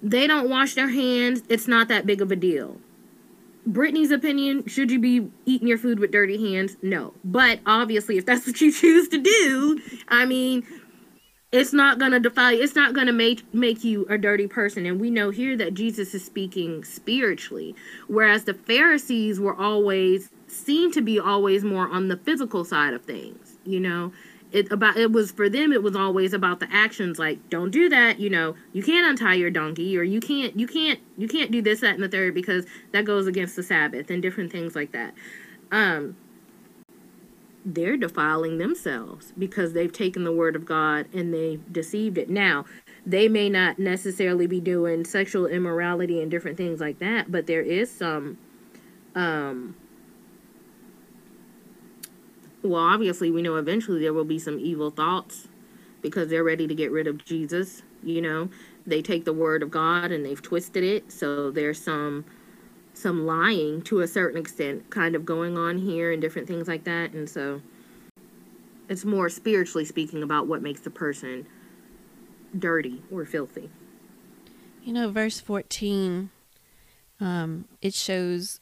they 0.00 0.28
don't 0.28 0.48
wash 0.48 0.74
their 0.74 0.90
hands. 0.90 1.42
It's 1.48 1.66
not 1.66 1.88
that 1.88 2.06
big 2.06 2.22
of 2.22 2.30
a 2.30 2.36
deal. 2.36 2.76
Brittany's 3.66 4.12
opinion, 4.12 4.68
should 4.68 4.92
you 4.92 5.00
be 5.00 5.28
eating 5.44 5.66
your 5.66 5.78
food 5.78 5.98
with 5.98 6.12
dirty 6.12 6.52
hands? 6.52 6.76
No. 6.80 7.12
But 7.24 7.58
obviously, 7.66 8.16
if 8.18 8.24
that's 8.24 8.46
what 8.46 8.60
you 8.60 8.70
choose 8.70 9.08
to 9.08 9.18
do, 9.18 9.80
I 10.06 10.26
mean, 10.26 10.64
it's 11.56 11.72
not 11.72 11.98
going 11.98 12.12
to 12.12 12.20
defy 12.20 12.52
it's 12.52 12.74
not 12.74 12.94
going 12.94 13.06
to 13.06 13.12
make 13.12 13.42
make 13.54 13.84
you 13.84 14.06
a 14.08 14.18
dirty 14.18 14.46
person. 14.46 14.86
And 14.86 15.00
we 15.00 15.10
know 15.10 15.30
here 15.30 15.56
that 15.56 15.74
Jesus 15.74 16.14
is 16.14 16.24
speaking 16.24 16.84
spiritually 16.84 17.74
whereas 18.08 18.44
the 18.44 18.54
Pharisees 18.54 19.40
were 19.40 19.56
always 19.56 20.30
seem 20.46 20.92
to 20.92 21.00
be 21.00 21.18
always 21.18 21.64
more 21.64 21.88
on 21.88 22.08
the 22.08 22.16
physical 22.16 22.64
side 22.64 22.94
of 22.94 23.04
things 23.04 23.56
you 23.64 23.80
know? 23.80 24.12
It 24.52 24.70
about 24.70 24.96
it 24.96 25.10
was 25.10 25.32
for 25.32 25.48
them 25.48 25.72
it 25.72 25.82
was 25.82 25.96
always 25.96 26.32
about 26.32 26.60
the 26.60 26.68
actions 26.70 27.18
like 27.18 27.50
don't 27.50 27.70
do 27.70 27.88
that 27.88 28.20
you 28.20 28.30
know? 28.30 28.54
You 28.72 28.82
can't 28.82 29.06
untie 29.06 29.34
your 29.34 29.50
donkey 29.50 29.98
or 29.98 30.02
you 30.02 30.20
can't 30.20 30.58
you 30.58 30.66
can't 30.66 31.00
you 31.16 31.26
can't 31.28 31.50
do 31.50 31.60
this 31.62 31.80
that 31.80 31.94
and 31.94 32.02
the 32.02 32.08
third 32.08 32.34
because 32.34 32.64
that 32.92 33.04
goes 33.04 33.26
against 33.26 33.56
the 33.56 33.62
sabbath 33.62 34.10
and 34.10 34.22
different 34.22 34.52
things 34.52 34.76
like 34.76 34.92
that. 34.92 35.14
Um 35.72 36.16
they're 37.68 37.96
defiling 37.96 38.58
themselves 38.58 39.32
because 39.36 39.72
they've 39.72 39.92
taken 39.92 40.24
the 40.24 40.32
word 40.32 40.54
of 40.54 40.64
god 40.64 41.06
and 41.12 41.34
they've 41.34 41.72
deceived 41.72 42.16
it 42.16 42.30
now 42.30 42.64
they 43.04 43.28
may 43.28 43.48
not 43.48 43.78
necessarily 43.78 44.46
be 44.46 44.60
doing 44.60 45.04
sexual 45.04 45.46
immorality 45.46 46.22
and 46.22 46.30
different 46.30 46.56
things 46.56 46.80
like 46.80 47.00
that 47.00 47.30
but 47.30 47.46
there 47.46 47.62
is 47.62 47.90
some 47.90 48.38
um 49.16 49.74
well, 52.66 52.82
obviously, 52.82 53.30
we 53.30 53.42
know 53.42 53.56
eventually 53.56 54.00
there 54.00 54.12
will 54.12 54.24
be 54.24 54.38
some 54.38 54.58
evil 54.58 54.90
thoughts 54.90 55.48
because 56.02 56.28
they're 56.28 56.44
ready 56.44 56.66
to 56.66 56.74
get 56.74 56.90
rid 56.90 57.06
of 57.06 57.24
Jesus. 57.24 57.82
You 58.02 58.20
know, 58.20 58.48
they 58.86 59.02
take 59.02 59.24
the 59.24 59.32
word 59.32 59.62
of 59.62 59.70
God 59.70 60.12
and 60.12 60.24
they've 60.24 60.40
twisted 60.40 60.84
it. 60.84 61.10
So 61.12 61.50
there's 61.50 61.80
some 61.80 62.24
some 62.96 63.26
lying 63.26 63.82
to 63.82 64.00
a 64.00 64.08
certain 64.08 64.40
extent 64.40 64.88
kind 64.90 65.14
of 65.14 65.24
going 65.24 65.58
on 65.58 65.78
here 65.78 66.12
and 66.12 66.22
different 66.22 66.48
things 66.48 66.66
like 66.66 66.84
that. 66.84 67.12
And 67.12 67.28
so 67.28 67.60
it's 68.88 69.04
more 69.04 69.28
spiritually 69.28 69.84
speaking 69.84 70.22
about 70.22 70.46
what 70.46 70.62
makes 70.62 70.80
the 70.80 70.90
person 70.90 71.46
dirty 72.58 73.02
or 73.10 73.24
filthy. 73.26 73.70
You 74.82 74.92
know, 74.92 75.10
verse 75.10 75.40
14, 75.40 76.30
um, 77.20 77.66
it 77.82 77.92
shows 77.92 78.60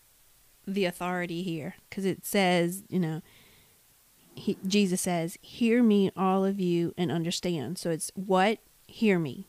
the 0.66 0.84
authority 0.86 1.42
here 1.42 1.74
because 1.88 2.04
it 2.04 2.24
says, 2.24 2.82
you 2.88 2.98
know, 2.98 3.22
he, 4.34 4.56
Jesus 4.66 5.02
says, 5.02 5.38
Hear 5.42 5.82
me, 5.82 6.10
all 6.16 6.44
of 6.44 6.58
you, 6.58 6.92
and 6.96 7.12
understand. 7.12 7.78
So 7.78 7.90
it's 7.90 8.10
what? 8.14 8.58
Hear 8.88 9.18
me. 9.18 9.46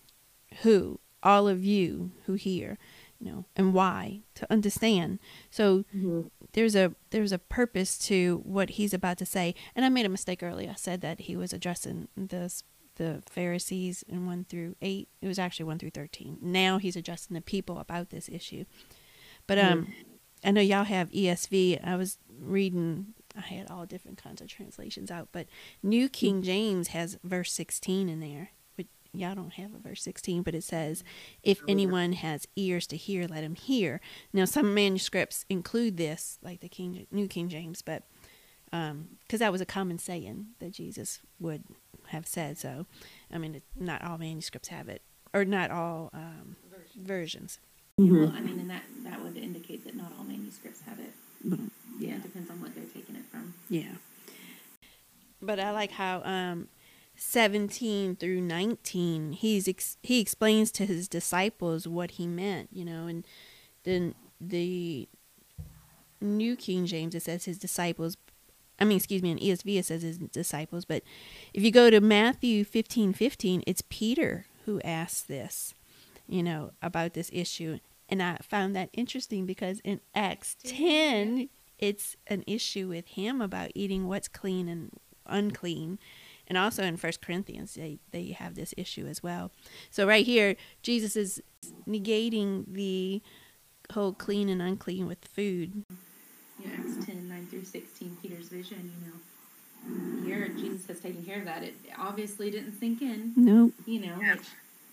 Who? 0.62 1.00
All 1.24 1.48
of 1.48 1.64
you 1.64 2.12
who 2.26 2.34
hear. 2.34 2.78
You 3.20 3.32
know, 3.32 3.46
and 3.56 3.74
why? 3.74 4.22
To 4.36 4.52
understand. 4.52 5.20
So 5.50 5.86
mm-hmm. 5.96 6.22
there's 6.54 6.76
a 6.76 6.94
there's 7.12 7.32
a 7.32 7.40
purpose 7.40 7.98
to 8.00 8.42
what 8.44 8.72
he's 8.72 8.94
about 8.94 9.18
to 9.20 9.26
say. 9.26 9.56
And 9.76 9.86
I 9.86 9.90
made 9.90 10.06
a 10.06 10.10
mistake 10.10 10.44
earlier. 10.44 10.72
I 10.72 10.76
said 10.76 11.02
that 11.02 11.22
he 11.22 11.36
was 11.36 11.54
addressing 11.54 12.08
this 12.16 12.64
the 12.96 13.22
Pharisees 13.30 14.04
in 14.08 14.26
one 14.26 14.46
through 14.46 14.76
eight. 14.82 15.10
It 15.22 15.28
was 15.28 15.40
actually 15.40 15.66
one 15.66 15.80
through 15.80 15.92
thirteen. 15.92 16.38
Now 16.42 16.78
he's 16.78 16.96
addressing 16.96 17.34
the 17.34 17.42
people 17.42 17.80
about 17.80 18.10
this 18.10 18.30
issue. 18.30 18.66
But 19.48 19.60
um 19.60 19.84
mm-hmm. 19.84 19.92
I 20.44 20.52
know 20.52 20.62
y'all 20.62 20.84
have 20.84 21.10
ESV. 21.12 21.80
I 21.84 21.96
was 21.96 22.18
reading 22.40 23.14
I 23.38 23.42
had 23.42 23.70
all 23.70 23.86
different 23.86 24.22
kinds 24.22 24.42
of 24.42 24.48
translations 24.48 25.12
out, 25.12 25.30
but 25.32 25.48
New 25.84 26.08
King 26.10 26.42
James 26.42 26.90
has 26.90 27.18
verse 27.24 27.52
16 27.52 28.08
in 28.08 28.20
there. 28.20 28.52
But 29.16 29.22
y'all 29.22 29.36
don't 29.36 29.54
have 29.54 29.74
a 29.74 29.78
verse 29.78 30.04
16, 30.04 30.44
but 30.44 30.54
it 30.54 30.64
says, 30.64 31.04
"If 31.42 31.62
anyone 31.68 32.14
has 32.14 32.48
ears 32.56 32.86
to 32.88 32.98
hear, 32.98 33.28
let 33.28 33.44
him 33.44 33.56
hear." 33.56 34.02
Now, 34.34 34.46
some 34.46 34.74
manuscripts 34.74 35.46
include 35.50 35.98
this, 35.98 36.38
like 36.42 36.60
the 36.60 36.70
King 36.70 37.08
New 37.12 37.28
King 37.28 37.48
James, 37.50 37.82
but 37.82 38.04
because 38.66 38.92
um, 38.92 39.08
that 39.40 39.52
was 39.52 39.62
a 39.62 39.66
common 39.66 39.98
saying 39.98 40.48
that 40.60 40.72
Jesus 40.72 41.22
would 41.40 41.64
have 42.08 42.28
said. 42.28 42.58
So, 42.58 42.86
I 43.32 43.38
mean, 43.38 43.56
it, 43.56 43.64
not 43.76 44.04
all 44.04 44.18
manuscripts 44.18 44.68
have 44.68 44.90
it, 44.90 45.02
or 45.34 45.46
not 45.46 45.72
all 45.72 46.10
um, 46.14 46.58
versions. 46.96 47.60
Mm-hmm. 48.00 48.20
Well, 48.24 48.34
I 48.36 48.42
mean, 48.42 48.60
and 48.60 48.70
that 48.70 48.84
that 49.04 49.24
would 49.24 49.38
indicate 49.38 49.86
that 49.86 49.96
not 49.96 50.12
all 50.18 50.26
manuscripts 50.26 50.82
have 50.82 51.00
it. 51.00 51.14
But, 51.44 51.60
yeah, 52.00 52.16
it 52.16 52.24
depends 52.24 52.50
on 52.50 52.60
what 52.60 52.76
they're 52.76 52.84
taking 52.94 53.16
it 53.16 53.24
from. 53.32 53.54
Yeah. 53.70 53.96
But 55.42 55.60
I 55.60 55.72
like 55.72 55.92
how 55.92 56.22
um 56.24 56.68
17 57.18 58.16
through 58.16 58.42
19 58.42 59.34
he's 59.34 59.68
ex- 59.68 59.98
he 60.04 60.20
explains 60.20 60.72
to 60.72 60.86
his 60.86 61.08
disciples 61.08 61.88
what 61.88 62.12
he 62.12 62.28
meant, 62.28 62.70
you 62.72 62.86
know, 62.86 63.08
and 63.08 63.26
then 63.84 64.16
the 64.40 65.08
New 66.22 66.56
King 66.56 66.86
James 66.86 67.16
it 67.16 67.24
says 67.24 67.46
his 67.46 67.58
disciples 67.58 68.18
I 68.78 68.84
mean, 68.84 68.98
excuse 68.98 69.24
me, 69.24 69.32
in 69.32 69.38
ESV 69.38 69.80
it 69.80 69.86
says 69.86 70.02
his 70.02 70.18
disciples, 70.18 70.84
but 70.84 71.04
if 71.54 71.64
you 71.64 71.72
go 71.72 71.90
to 71.90 72.02
Matthew 72.02 72.64
15 72.64 73.14
15, 73.14 73.64
it's 73.66 73.84
Peter 73.90 74.48
who 74.66 74.82
asks 74.82 75.22
this, 75.22 75.74
you 76.28 76.44
know, 76.44 76.72
about 76.82 77.14
this 77.14 77.30
issue. 77.32 77.80
And 78.10 78.22
I 78.22 78.38
found 78.42 78.76
that 78.76 78.90
interesting 78.94 79.46
because 79.46 79.80
in 79.84 80.02
Acts 80.14 80.56
10, 80.64 81.50
it's 81.80 82.16
an 82.28 82.44
issue 82.48 82.88
with 82.88 83.08
him 83.08 83.42
about 83.42 83.72
eating 83.76 84.08
what's 84.08 84.28
clean 84.28 84.68
and 84.68 84.92
unclean. 85.26 86.00
And 86.48 86.58
also 86.58 86.84
in 86.84 86.98
First 86.98 87.22
Corinthians, 87.22 87.74
they, 87.74 88.00
they 88.12 88.28
have 88.28 88.56
this 88.56 88.74
issue 88.78 89.08
as 89.08 89.24
well. 89.24 89.52
So 89.90 90.08
right 90.08 90.26
here, 90.26 90.56
Jesus 90.82 91.16
is 91.16 91.42
negating 91.88 92.66
the 92.68 93.22
whole 93.94 94.14
clean 94.14 94.50
and 94.50 94.62
unclean 94.62 95.08
with 95.08 95.26
food. 95.26 95.84
Yeah, 96.60 96.70
Acts 96.78 97.06
10, 97.06 97.30
9 97.30 97.48
through 97.48 97.64
16, 97.64 98.18
Peter's 98.22 98.50
vision, 98.50 98.92
you 98.94 99.08
know. 99.08 100.26
Here, 100.26 100.48
Jesus 100.50 100.88
has 100.88 101.00
taken 101.00 101.24
care 101.24 101.40
of 101.40 101.46
that. 101.46 101.62
It 101.64 101.76
obviously 101.98 102.50
didn't 102.50 102.80
sink 102.80 103.02
in. 103.02 103.34
No. 103.36 103.54
Nope. 103.54 103.74
You 103.86 104.00
know, 104.08 104.16
which 104.16 104.48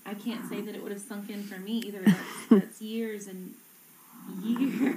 I 0.05 0.15
can't 0.15 0.47
say 0.49 0.61
that 0.61 0.75
it 0.75 0.83
would 0.83 0.93
have 0.93 1.01
sunk 1.01 1.31
in 1.31 1.43
for 1.43 1.59
me 1.59 1.79
either. 1.79 2.01
That's, 2.05 2.19
that's 2.51 2.83
years 2.83 3.27
and 3.27 3.55
years 4.43 4.97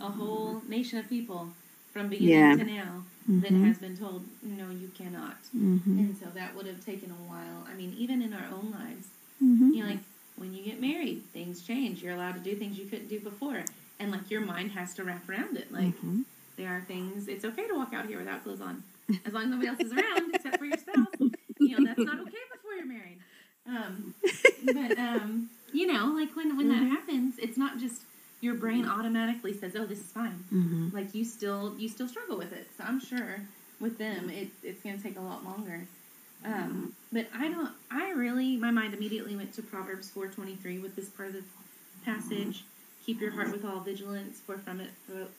a 0.00 0.08
whole 0.08 0.62
nation 0.68 0.98
of 0.98 1.08
people 1.08 1.48
from 1.92 2.08
beginning 2.08 2.34
yeah. 2.34 2.56
to 2.56 2.64
now 2.64 3.02
mm-hmm. 3.30 3.40
that 3.40 3.66
has 3.66 3.78
been 3.78 3.96
told, 3.96 4.24
no, 4.42 4.70
you 4.70 4.90
cannot. 4.96 5.36
Mm-hmm. 5.56 5.98
And 5.98 6.16
so 6.16 6.26
that 6.34 6.54
would 6.56 6.66
have 6.66 6.84
taken 6.84 7.10
a 7.10 7.30
while. 7.30 7.66
I 7.70 7.74
mean, 7.74 7.94
even 7.96 8.22
in 8.22 8.32
our 8.32 8.46
own 8.52 8.70
lives, 8.70 9.06
mm-hmm. 9.42 9.70
you 9.72 9.82
know, 9.82 9.90
like 9.90 10.00
when 10.36 10.54
you 10.54 10.64
get 10.64 10.80
married, 10.80 11.22
things 11.32 11.62
change. 11.62 12.02
You're 12.02 12.14
allowed 12.14 12.34
to 12.34 12.40
do 12.40 12.56
things 12.56 12.78
you 12.78 12.86
couldn't 12.86 13.08
do 13.08 13.20
before. 13.20 13.64
And 13.98 14.10
like 14.10 14.30
your 14.30 14.40
mind 14.40 14.72
has 14.72 14.94
to 14.94 15.04
wrap 15.04 15.28
around 15.28 15.56
it. 15.56 15.72
Like 15.72 15.94
mm-hmm. 15.96 16.22
there 16.56 16.68
are 16.68 16.80
things, 16.80 17.28
it's 17.28 17.44
okay 17.44 17.66
to 17.68 17.74
walk 17.74 17.92
out 17.94 18.06
here 18.06 18.18
without 18.18 18.42
clothes 18.42 18.60
on. 18.60 18.82
As 19.26 19.32
long 19.32 19.44
as 19.44 19.50
nobody 19.50 19.68
else 19.68 19.80
is 19.80 19.92
around 19.92 20.34
except 20.34 20.58
for 20.58 20.64
your 20.64 20.78
spouse. 20.78 21.06
You 21.58 21.78
know, 21.78 21.86
that's 21.86 21.98
not 21.98 22.20
okay 22.20 22.38
before 22.52 22.74
you're 22.74 22.86
married. 22.86 23.18
Um, 23.66 24.14
but, 24.64 24.98
um, 24.98 25.50
you 25.72 25.86
know, 25.86 26.12
like 26.14 26.34
when, 26.34 26.56
when 26.56 26.68
that 26.68 26.82
mm-hmm. 26.82 26.90
happens, 26.90 27.34
it's 27.38 27.58
not 27.58 27.78
just 27.78 28.02
your 28.40 28.54
brain 28.54 28.86
automatically 28.86 29.52
says, 29.52 29.76
"Oh, 29.76 29.86
this 29.86 30.00
is 30.00 30.06
fine." 30.06 30.44
Mm-hmm. 30.52 30.88
Like 30.92 31.14
you 31.14 31.24
still 31.24 31.74
you 31.78 31.88
still 31.88 32.08
struggle 32.08 32.36
with 32.38 32.52
it. 32.52 32.68
So 32.76 32.84
I'm 32.86 33.00
sure 33.00 33.40
with 33.80 33.98
them, 33.98 34.30
it, 34.30 34.48
it's 34.62 34.82
going 34.82 34.96
to 34.96 35.02
take 35.02 35.18
a 35.18 35.22
lot 35.22 35.44
longer. 35.44 35.86
Um, 36.44 36.94
but 37.12 37.26
I 37.34 37.48
don't. 37.48 37.70
I 37.90 38.10
really, 38.10 38.56
my 38.56 38.70
mind 38.70 38.94
immediately 38.94 39.36
went 39.36 39.52
to 39.54 39.62
Proverbs 39.62 40.10
four 40.10 40.28
twenty 40.28 40.56
three 40.56 40.78
with 40.78 40.96
this 40.96 41.08
part 41.08 41.28
of 41.28 41.34
the 41.34 41.42
passage. 42.04 42.64
Keep 43.04 43.20
your 43.20 43.30
heart 43.30 43.50
with 43.52 43.64
all 43.64 43.80
vigilance, 43.80 44.40
for 44.40 44.58
from 44.58 44.80
it 44.80 44.90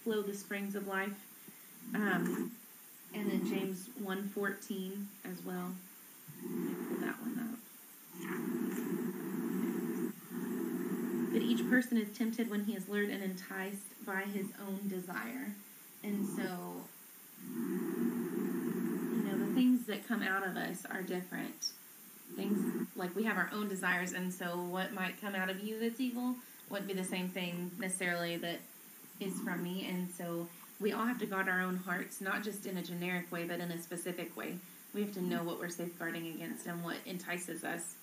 flow 0.03 0.21
the 0.21 0.33
springs 0.33 0.75
of 0.75 0.87
life. 0.87 1.25
Um, 1.95 2.51
and 3.13 3.31
then 3.31 3.47
James 3.47 3.89
one 4.03 4.29
fourteen 4.29 5.07
as 5.25 5.43
well. 5.43 5.71
Let 6.43 6.51
me 6.51 6.73
pull 6.87 6.97
that 6.97 7.21
one 7.21 7.49
up. 7.49 8.80
But 11.31 11.41
each 11.41 11.69
person 11.69 11.97
is 11.97 12.15
tempted 12.17 12.49
when 12.49 12.65
he 12.65 12.73
is 12.73 12.89
lured 12.89 13.09
and 13.09 13.23
enticed 13.23 14.05
by 14.05 14.21
his 14.21 14.47
own 14.67 14.87
desire. 14.87 15.53
And 16.03 16.27
so, 16.27 16.43
you 17.49 19.23
know, 19.23 19.37
the 19.45 19.53
things 19.53 19.85
that 19.87 20.07
come 20.07 20.23
out 20.23 20.45
of 20.45 20.57
us 20.57 20.85
are 20.89 21.01
different. 21.01 21.71
Things 22.35 22.87
like 22.95 23.15
we 23.15 23.23
have 23.23 23.37
our 23.37 23.49
own 23.53 23.67
desires, 23.67 24.13
and 24.13 24.33
so 24.33 24.57
what 24.69 24.93
might 24.93 25.19
come 25.19 25.35
out 25.35 25.49
of 25.49 25.61
you 25.63 25.79
that's 25.79 25.99
evil 25.99 26.35
wouldn't 26.69 26.87
be 26.87 26.93
the 26.93 27.03
same 27.03 27.27
thing 27.27 27.69
necessarily 27.77 28.37
that 28.37 28.59
is 29.19 29.39
from 29.41 29.61
me. 29.61 29.85
And 29.89 30.09
so 30.09 30.47
we 30.79 30.93
all 30.93 31.05
have 31.05 31.19
to 31.19 31.25
guard 31.25 31.49
our 31.49 31.61
own 31.61 31.77
hearts, 31.77 32.21
not 32.21 32.43
just 32.43 32.65
in 32.65 32.77
a 32.77 32.81
generic 32.81 33.31
way, 33.31 33.43
but 33.43 33.59
in 33.59 33.71
a 33.71 33.81
specific 33.81 34.35
way. 34.35 34.55
We 34.93 35.01
have 35.01 35.13
to 35.13 35.21
know 35.21 35.43
what 35.43 35.59
we're 35.59 35.69
safeguarding 35.69 36.27
against 36.27 36.65
and 36.65 36.83
what 36.83 36.97
entices 37.05 37.63
us. 37.63 37.95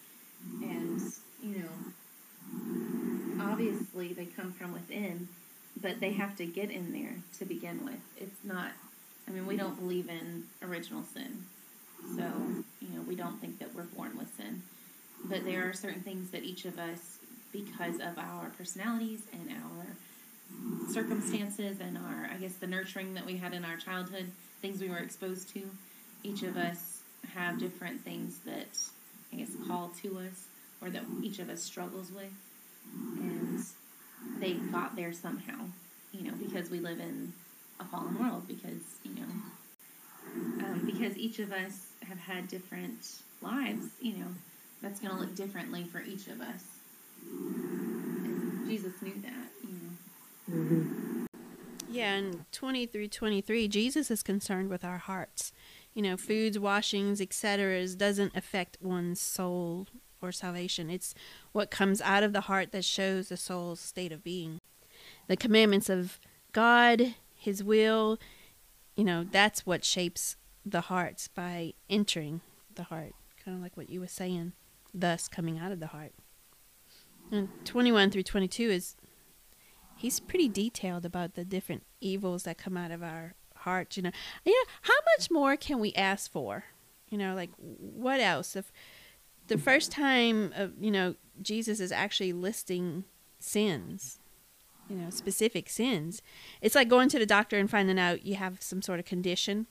And, 0.62 1.00
you 1.42 1.58
know, 1.58 1.68
obviously 3.58 4.12
they 4.12 4.24
come 4.24 4.52
from 4.52 4.72
within, 4.72 5.28
but 5.80 6.00
they 6.00 6.12
have 6.12 6.36
to 6.36 6.46
get 6.46 6.70
in 6.70 6.92
there 6.92 7.14
to 7.38 7.44
begin 7.44 7.84
with. 7.84 8.00
It's 8.16 8.44
not, 8.44 8.70
I 9.26 9.30
mean, 9.32 9.46
we 9.46 9.56
don't 9.56 9.78
believe 9.78 10.08
in 10.08 10.44
original 10.62 11.02
sin. 11.02 11.44
So, 12.16 12.22
you 12.80 12.88
know, 12.94 13.02
we 13.06 13.16
don't 13.16 13.40
think 13.40 13.58
that 13.58 13.74
we're 13.74 13.82
born 13.82 14.16
with 14.16 14.32
sin. 14.36 14.62
But 15.24 15.44
there 15.44 15.68
are 15.68 15.72
certain 15.72 16.02
things 16.02 16.30
that 16.30 16.44
each 16.44 16.64
of 16.64 16.78
us, 16.78 17.18
because 17.52 17.96
of 17.96 18.16
our 18.16 18.50
personalities 18.56 19.22
and 19.32 19.50
our 19.50 20.92
circumstances 20.92 21.78
and 21.80 21.98
our, 21.98 22.30
I 22.32 22.36
guess, 22.36 22.54
the 22.54 22.68
nurturing 22.68 23.14
that 23.14 23.26
we 23.26 23.36
had 23.36 23.52
in 23.52 23.64
our 23.64 23.76
childhood, 23.76 24.30
things 24.62 24.80
we 24.80 24.88
were 24.88 24.98
exposed 24.98 25.52
to, 25.54 25.62
each 26.22 26.44
of 26.44 26.56
us 26.56 27.00
have 27.34 27.58
different 27.58 28.04
things 28.04 28.38
that, 28.46 28.78
I 29.32 29.36
guess, 29.36 29.50
call 29.66 29.90
to 30.02 30.18
us 30.18 30.46
or 30.80 30.90
that 30.90 31.02
each 31.22 31.40
of 31.40 31.50
us 31.50 31.62
struggles 31.62 32.12
with. 32.12 32.32
And 32.94 33.64
they 34.38 34.54
got 34.54 34.96
there 34.96 35.12
somehow, 35.12 35.64
you 36.12 36.24
know, 36.24 36.36
because 36.38 36.70
we 36.70 36.80
live 36.80 37.00
in 37.00 37.32
a 37.80 37.84
fallen 37.84 38.18
world, 38.18 38.46
because, 38.46 38.82
you 39.04 39.14
know, 39.14 40.64
um, 40.64 40.82
because 40.84 41.16
each 41.16 41.38
of 41.38 41.52
us 41.52 41.88
have 42.06 42.18
had 42.18 42.48
different 42.48 43.20
lives, 43.40 43.86
you 44.00 44.14
know, 44.14 44.26
that's 44.82 45.00
going 45.00 45.12
to 45.12 45.20
look 45.20 45.34
differently 45.34 45.84
for 45.84 46.00
each 46.00 46.26
of 46.28 46.40
us. 46.40 46.64
And 47.22 48.68
Jesus 48.68 49.00
knew 49.02 49.14
that, 49.22 49.50
you 49.62 49.70
know. 49.72 50.64
Mm-hmm. 50.64 51.24
Yeah, 51.90 52.14
and 52.14 52.44
20 52.52 52.86
through 52.86 53.08
23, 53.08 53.66
Jesus 53.68 54.10
is 54.10 54.22
concerned 54.22 54.68
with 54.68 54.84
our 54.84 54.98
hearts. 54.98 55.52
You 55.94 56.02
know, 56.02 56.16
foods, 56.16 56.58
washings, 56.58 57.20
etc. 57.20 57.86
doesn't 57.88 58.36
affect 58.36 58.78
one's 58.80 59.20
soul 59.20 59.86
or 60.20 60.32
salvation. 60.32 60.90
It's 60.90 61.14
what 61.52 61.70
comes 61.70 62.00
out 62.00 62.22
of 62.22 62.32
the 62.32 62.42
heart 62.42 62.72
that 62.72 62.84
shows 62.84 63.28
the 63.28 63.36
soul's 63.36 63.80
state 63.80 64.12
of 64.12 64.24
being. 64.24 64.60
The 65.26 65.36
commandments 65.36 65.88
of 65.88 66.18
God, 66.52 67.14
His 67.34 67.62
will, 67.62 68.18
you 68.96 69.04
know, 69.04 69.24
that's 69.24 69.64
what 69.64 69.84
shapes 69.84 70.36
the 70.64 70.82
hearts 70.82 71.28
by 71.28 71.74
entering 71.88 72.40
the 72.74 72.84
heart, 72.84 73.12
kind 73.44 73.56
of 73.56 73.62
like 73.62 73.76
what 73.76 73.90
you 73.90 74.00
were 74.00 74.08
saying, 74.08 74.52
thus 74.92 75.28
coming 75.28 75.58
out 75.58 75.72
of 75.72 75.80
the 75.80 75.88
heart. 75.88 76.12
And 77.30 77.48
21 77.64 78.10
through 78.10 78.22
22 78.22 78.70
is, 78.70 78.96
he's 79.96 80.20
pretty 80.20 80.48
detailed 80.48 81.04
about 81.04 81.34
the 81.34 81.44
different 81.44 81.84
evils 82.00 82.44
that 82.44 82.58
come 82.58 82.76
out 82.76 82.90
of 82.90 83.02
our 83.02 83.34
hearts, 83.56 83.96
you 83.96 84.02
know. 84.02 84.12
Know, 84.46 84.52
how 84.82 84.94
much 85.16 85.30
more 85.30 85.56
can 85.56 85.78
we 85.78 85.92
ask 85.94 86.30
for? 86.30 86.64
You 87.08 87.18
know, 87.18 87.34
like 87.34 87.50
what 87.58 88.20
else? 88.20 88.56
If 88.56 88.72
the 89.48 89.58
first 89.58 89.90
time 89.90 90.52
of 90.56 90.72
you 90.80 90.90
know 90.90 91.16
Jesus 91.40 91.80
is 91.80 91.92
actually 91.92 92.32
listing 92.32 93.04
sins, 93.38 94.18
you 94.88 94.96
know, 94.96 95.10
specific 95.10 95.68
sins. 95.68 96.22
It's 96.60 96.74
like 96.74 96.88
going 96.88 97.08
to 97.10 97.18
the 97.18 97.26
doctor 97.26 97.58
and 97.58 97.70
finding 97.70 97.98
out 97.98 98.24
you 98.24 98.36
have 98.36 98.62
some 98.62 98.82
sort 98.82 99.00
of 99.00 99.04
condition, 99.04 99.66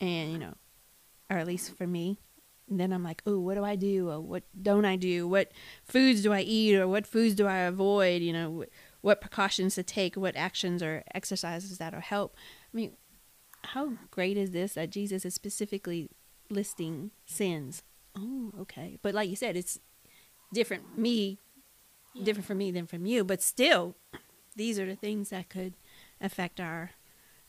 and 0.00 0.32
you 0.32 0.38
know, 0.38 0.54
or 1.28 1.38
at 1.38 1.46
least 1.46 1.76
for 1.76 1.86
me, 1.86 2.18
and 2.68 2.78
then 2.78 2.92
I'm 2.92 3.02
like, 3.02 3.22
oh, 3.26 3.38
what 3.38 3.54
do 3.54 3.64
I 3.64 3.76
do? 3.76 4.10
Or 4.10 4.20
what 4.20 4.44
don't 4.60 4.84
I 4.84 4.96
do? 4.96 5.26
What 5.26 5.52
foods 5.84 6.22
do 6.22 6.32
I 6.32 6.40
eat? 6.40 6.76
Or 6.76 6.86
what 6.86 7.06
foods 7.06 7.34
do 7.34 7.46
I 7.46 7.58
avoid? 7.58 8.22
You 8.22 8.32
know, 8.32 8.64
what 9.00 9.20
precautions 9.20 9.74
to 9.74 9.82
take? 9.82 10.16
What 10.16 10.36
actions 10.36 10.82
or 10.82 11.02
exercises 11.14 11.78
that'll 11.78 12.00
help? 12.00 12.36
I 12.72 12.76
mean, 12.76 12.92
how 13.64 13.94
great 14.10 14.36
is 14.36 14.52
this 14.52 14.74
that 14.74 14.90
Jesus 14.90 15.24
is 15.24 15.34
specifically 15.34 16.08
listing 16.48 17.10
sins 17.26 17.82
oh, 18.16 18.52
okay. 18.60 18.98
But 19.02 19.14
like 19.14 19.28
you 19.28 19.36
said, 19.36 19.56
it's 19.56 19.78
different 20.52 20.98
me, 20.98 21.38
yeah. 22.14 22.24
different 22.24 22.46
for 22.46 22.54
me 22.54 22.70
than 22.70 22.86
from 22.86 23.06
you. 23.06 23.24
But 23.24 23.42
still, 23.42 23.96
these 24.56 24.78
are 24.78 24.86
the 24.86 24.96
things 24.96 25.30
that 25.30 25.48
could 25.48 25.74
affect 26.20 26.60
our, 26.60 26.90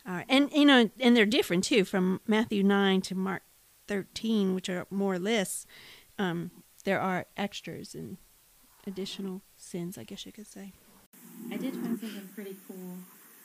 our 0.06 0.24
and 0.30 0.52
you 0.52 0.66
know, 0.66 0.90
and 1.00 1.16
they're 1.16 1.26
different 1.26 1.64
too 1.64 1.86
from 1.86 2.22
Matthew 2.28 2.64
nine 2.64 3.02
to 3.02 3.16
Mark 3.16 3.44
thirteen, 3.88 4.54
which 4.56 4.70
are 4.70 4.86
more 4.90 5.18
lists. 5.20 5.66
Um, 6.18 6.52
there 6.84 7.00
are 7.00 7.26
extras 7.38 7.96
and 7.96 8.18
additional 8.88 9.42
sins, 9.56 9.98
I 9.98 10.04
guess 10.04 10.26
you 10.26 10.32
could 10.32 10.48
say. 10.48 10.74
I 11.52 11.58
did 11.58 11.74
find 11.74 12.00
something 12.00 12.30
pretty 12.36 12.56
cool 12.68 12.96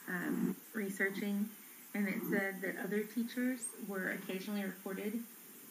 um, 0.07 0.55
researching, 0.73 1.49
and 1.93 2.07
it 2.07 2.21
said 2.29 2.61
that 2.61 2.75
other 2.83 3.01
teachers 3.01 3.61
were 3.87 4.11
occasionally 4.11 4.63
reported 4.63 5.19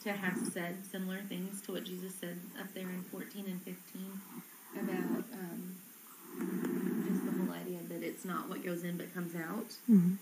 to 0.07 0.13
have 0.13 0.37
said 0.53 0.75
similar 0.89 1.19
things 1.27 1.61
to 1.61 1.73
what 1.73 1.83
Jesus 1.83 2.13
said 2.15 2.39
up 2.59 2.73
there 2.73 2.83
in 2.83 3.03
14 3.11 3.45
and 3.45 3.61
15 3.63 4.21
about 4.75 5.23
um, 5.33 5.75
just 7.09 7.25
the 7.25 7.31
whole 7.31 7.53
idea 7.53 7.79
that 7.89 8.01
it's 8.03 8.23
not 8.23 8.47
what 8.47 8.63
goes 8.63 8.83
in 8.83 8.95
but 8.95 9.13
comes 9.13 9.35
out. 9.35 9.67
Mm-hmm. 9.89 10.13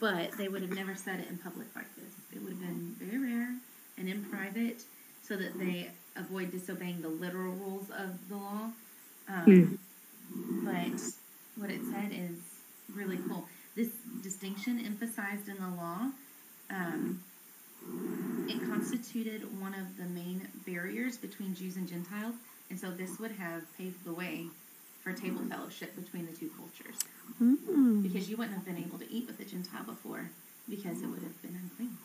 But 0.00 0.32
they 0.38 0.48
would 0.48 0.62
have 0.62 0.70
never 0.70 0.94
said 0.94 1.20
it 1.20 1.28
in 1.28 1.36
public 1.36 1.66
like 1.76 1.94
this. 1.96 2.14
It 2.34 2.42
would 2.42 2.52
have 2.52 2.60
been 2.60 2.96
very 2.98 3.18
rare 3.18 3.54
and 3.98 4.08
in 4.08 4.24
private 4.24 4.82
so 5.22 5.36
that 5.36 5.58
they 5.58 5.90
avoid 6.16 6.50
disobeying 6.50 7.02
the 7.02 7.08
literal 7.08 7.52
rules 7.52 7.90
of 7.90 8.28
the 8.28 8.36
law. 8.36 8.70
Um, 9.28 9.46
mm. 9.46 9.78
But 10.64 11.00
what 11.60 11.70
it 11.70 11.82
said 11.92 12.12
is 12.12 12.38
really 12.94 13.18
cool. 13.28 13.46
This 13.76 13.90
distinction 14.22 14.82
emphasized 14.84 15.48
in 15.48 15.56
the 15.56 15.68
law 15.76 16.10
um, 16.70 17.20
it 18.48 18.60
constituted 18.66 19.60
one 19.60 19.74
of 19.74 19.96
the 19.96 20.04
main 20.04 20.48
barriers 20.66 21.16
between 21.16 21.54
Jews 21.54 21.76
and 21.76 21.88
Gentiles, 21.88 22.34
and 22.70 22.78
so 22.78 22.90
this 22.90 23.18
would 23.18 23.32
have 23.32 23.62
paved 23.76 24.04
the 24.04 24.12
way 24.12 24.46
for 25.02 25.12
table 25.12 25.42
fellowship 25.50 25.94
between 25.96 26.26
the 26.26 26.32
two 26.32 26.50
cultures. 26.56 26.98
Mm-hmm. 27.42 28.02
Because 28.02 28.28
you 28.28 28.36
wouldn't 28.36 28.56
have 28.56 28.64
been 28.64 28.78
able 28.78 28.98
to 28.98 29.12
eat 29.12 29.26
with 29.26 29.38
a 29.40 29.44
Gentile 29.44 29.84
before 29.84 30.30
because 30.68 31.02
it 31.02 31.06
would 31.06 31.22
have 31.22 31.42
been 31.42 31.58
unclean. 31.62 31.96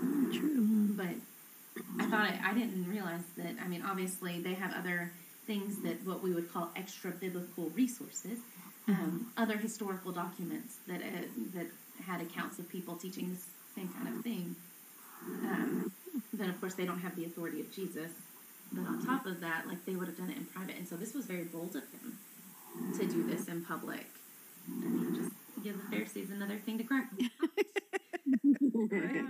Mm, 0.00 0.38
true. 0.38 0.94
But 0.96 2.02
I 2.02 2.08
thought 2.08 2.20
I, 2.20 2.50
I 2.50 2.54
didn't 2.54 2.88
realize 2.88 3.22
that. 3.36 3.56
I 3.62 3.68
mean, 3.68 3.82
obviously 3.86 4.40
they 4.40 4.54
have 4.54 4.72
other 4.74 5.10
things 5.46 5.82
that 5.82 6.04
what 6.06 6.22
we 6.22 6.32
would 6.32 6.52
call 6.52 6.70
extra 6.76 7.10
biblical 7.10 7.70
resources, 7.70 8.38
mm-hmm. 8.88 8.92
um, 8.92 9.32
other 9.36 9.56
historical 9.56 10.12
documents 10.12 10.76
that 10.86 11.00
uh, 11.00 11.26
that 11.54 11.66
had 12.06 12.20
accounts 12.20 12.58
of 12.58 12.68
people 12.68 12.94
teaching 12.94 13.30
the 13.30 13.80
same 13.80 13.88
kind 13.88 14.14
of 14.14 14.22
thing. 14.22 14.54
Um, 15.44 15.92
then 16.32 16.50
of 16.50 16.60
course 16.60 16.74
they 16.74 16.84
don't 16.84 17.00
have 17.00 17.16
the 17.16 17.24
authority 17.24 17.60
of 17.60 17.72
Jesus. 17.72 18.10
But 18.72 18.86
on 18.86 19.04
top 19.04 19.26
of 19.26 19.40
that, 19.40 19.66
like 19.66 19.84
they 19.86 19.94
would 19.94 20.08
have 20.08 20.18
done 20.18 20.30
it 20.30 20.36
in 20.36 20.44
private, 20.44 20.76
and 20.76 20.86
so 20.86 20.96
this 20.96 21.14
was 21.14 21.24
very 21.26 21.44
bold 21.44 21.74
of 21.74 21.82
him 21.90 22.18
to 22.98 23.06
do 23.06 23.26
this 23.26 23.48
in 23.48 23.64
public. 23.64 24.06
I 24.68 24.86
mean, 24.86 25.16
just 25.16 25.30
give 25.64 25.76
the 25.82 25.90
Pharisees 25.90 26.30
another 26.30 26.56
thing 26.56 26.78
to 26.78 26.84
yeah. 26.84 27.28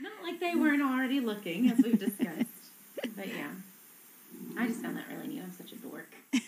Not 0.00 0.22
like 0.22 0.40
they 0.40 0.54
weren't 0.54 0.82
already 0.82 1.20
looking, 1.20 1.70
as 1.70 1.78
we've 1.78 1.98
discussed. 1.98 2.72
But 3.16 3.28
yeah, 3.28 3.50
I 4.58 4.66
just 4.66 4.82
found 4.82 4.96
that 4.96 5.04
really 5.08 5.28
neat. 5.28 5.42
I'm 5.42 5.52
such 5.52 5.72
a 5.72 5.76
dork. 5.76 6.12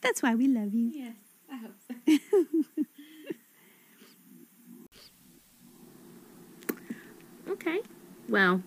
That's 0.00 0.22
why 0.22 0.34
we 0.34 0.46
love 0.48 0.72
you. 0.74 0.90
Yes, 0.94 1.16
I 1.50 1.56
hope 1.56 1.74
so. 1.88 1.94
Okay. 7.66 7.80
Well, 8.28 8.62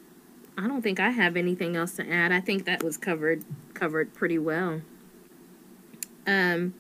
I 0.58 0.68
don't 0.68 0.82
think 0.82 1.00
I 1.00 1.12
have 1.12 1.38
anything 1.38 1.76
else 1.76 1.94
to 1.98 2.10
add. 2.10 2.32
I 2.32 2.40
think 2.40 2.66
that 2.66 2.84
was 2.84 2.98
covered 2.98 3.44
covered 3.74 4.14
pretty 4.14 4.40
well. 4.40 4.82
Um 6.26 6.74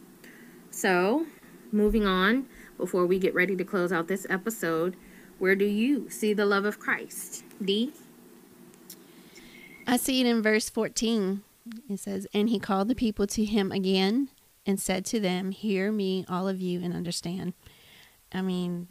so, 0.72 1.26
moving 1.72 2.06
on 2.06 2.48
before 2.78 3.06
we 3.06 3.20
get 3.20 3.34
ready 3.34 3.56
to 3.56 3.64
close 3.64 3.92
out 3.92 4.08
this 4.08 4.26
episode, 4.30 4.96
where 5.40 5.56
do 5.56 5.66
you 5.66 6.10
see 6.10 6.34
the 6.34 6.46
love 6.46 6.66
of 6.66 6.80
Christ? 6.80 7.44
D. 7.64 7.94
I 9.88 9.98
see 9.98 10.22
it 10.22 10.28
in 10.28 10.42
verse 10.42 10.70
14. 10.70 11.44
It 11.90 12.00
says, 12.00 12.28
And 12.34 12.50
he 12.50 12.60
called 12.60 12.88
the 12.88 12.96
people 12.96 13.26
to 13.28 13.46
him 13.46 13.72
again 13.72 14.30
and 14.66 14.80
said 14.80 15.06
to 15.06 15.20
them, 15.20 15.52
Hear 15.52 15.92
me, 15.92 16.26
all 16.28 16.48
of 16.48 16.60
you, 16.62 16.82
and 16.84 16.94
understand. 16.94 17.54
I 18.34 18.42
mean, 18.42 18.88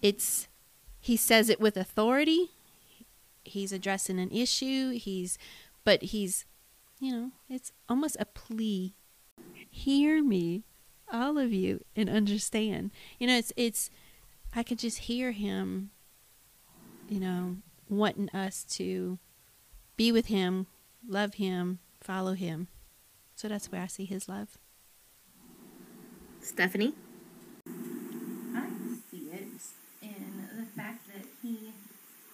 it's, 0.00 0.48
he 1.00 1.16
says 1.16 1.48
it 1.48 1.60
with 1.60 1.76
authority. 1.76 2.50
He's 3.44 3.72
addressing 3.72 4.18
an 4.18 4.30
issue. 4.30 4.90
He's, 4.90 5.38
but 5.84 6.02
he's, 6.02 6.44
you 6.98 7.12
know, 7.12 7.30
it's 7.48 7.72
almost 7.88 8.16
a 8.20 8.26
plea. 8.26 8.94
Hear 9.70 10.22
me, 10.22 10.64
all 11.12 11.38
of 11.38 11.52
you, 11.52 11.84
and 11.96 12.10
understand. 12.10 12.90
You 13.18 13.26
know, 13.28 13.36
it's, 13.36 13.52
it's, 13.56 13.90
I 14.54 14.62
could 14.62 14.78
just 14.78 14.98
hear 14.98 15.32
him, 15.32 15.90
you 17.08 17.20
know, 17.20 17.56
wanting 17.88 18.28
us 18.30 18.64
to 18.64 19.18
be 19.96 20.12
with 20.12 20.26
him, 20.26 20.66
love 21.06 21.34
him, 21.34 21.78
follow 22.00 22.34
him. 22.34 22.68
So 23.36 23.48
that's 23.48 23.72
where 23.72 23.82
I 23.82 23.86
see 23.86 24.04
his 24.04 24.28
love. 24.28 24.58
Stephanie? 26.42 26.94
I 27.66 28.66
see 29.10 29.30
it 29.32 29.46
in 30.02 30.48
the 30.58 30.66
fact 30.76 31.06
that 31.12 31.26
he, 31.42 31.72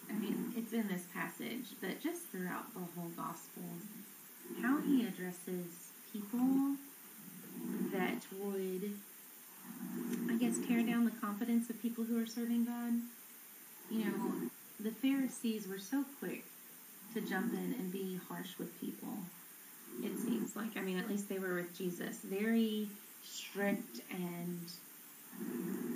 I 0.09 0.15
mean, 0.15 0.53
it's 0.57 0.66
in 0.77 0.89
this 0.89 1.05
passage, 1.15 1.67
but 1.81 2.01
just 2.01 2.23
throughout 2.27 2.73
the 2.75 2.81
whole 2.81 3.11
gospel, 3.17 3.63
how 4.63 4.81
he 4.81 5.07
addresses 5.07 5.91
people 6.13 6.77
that 7.93 8.23
would, 8.41 8.93
I 10.31 10.35
guess, 10.37 10.59
tear 10.67 10.83
down 10.83 11.05
the 11.05 11.11
confidence 11.11 11.71
of 11.71 11.81
people 11.81 12.05
who 12.05 12.23
are 12.23 12.27
serving 12.27 12.67
God. 12.67 12.93
You 13.91 14.05
know, 14.05 14.33
the 14.81 14.91
Pharisees 14.91 15.67
were 15.67 15.79
so 15.79 16.05
quick 16.21 16.45
to 17.15 17.21
jump 17.21 17.53
in 17.55 17.75
and 17.79 17.93
be 17.93 18.21
harsh 18.29 18.59
with 18.59 18.79
people. 18.81 19.17
It 20.03 20.19
seems 20.19 20.55
like, 20.55 20.77
I 20.77 20.83
mean, 20.83 20.99
at 20.99 21.09
least 21.09 21.29
they 21.29 21.39
were 21.39 21.55
with 21.55 21.77
Jesus. 21.77 22.19
Very 22.19 22.89
strict 23.25 24.01
and 24.11 24.61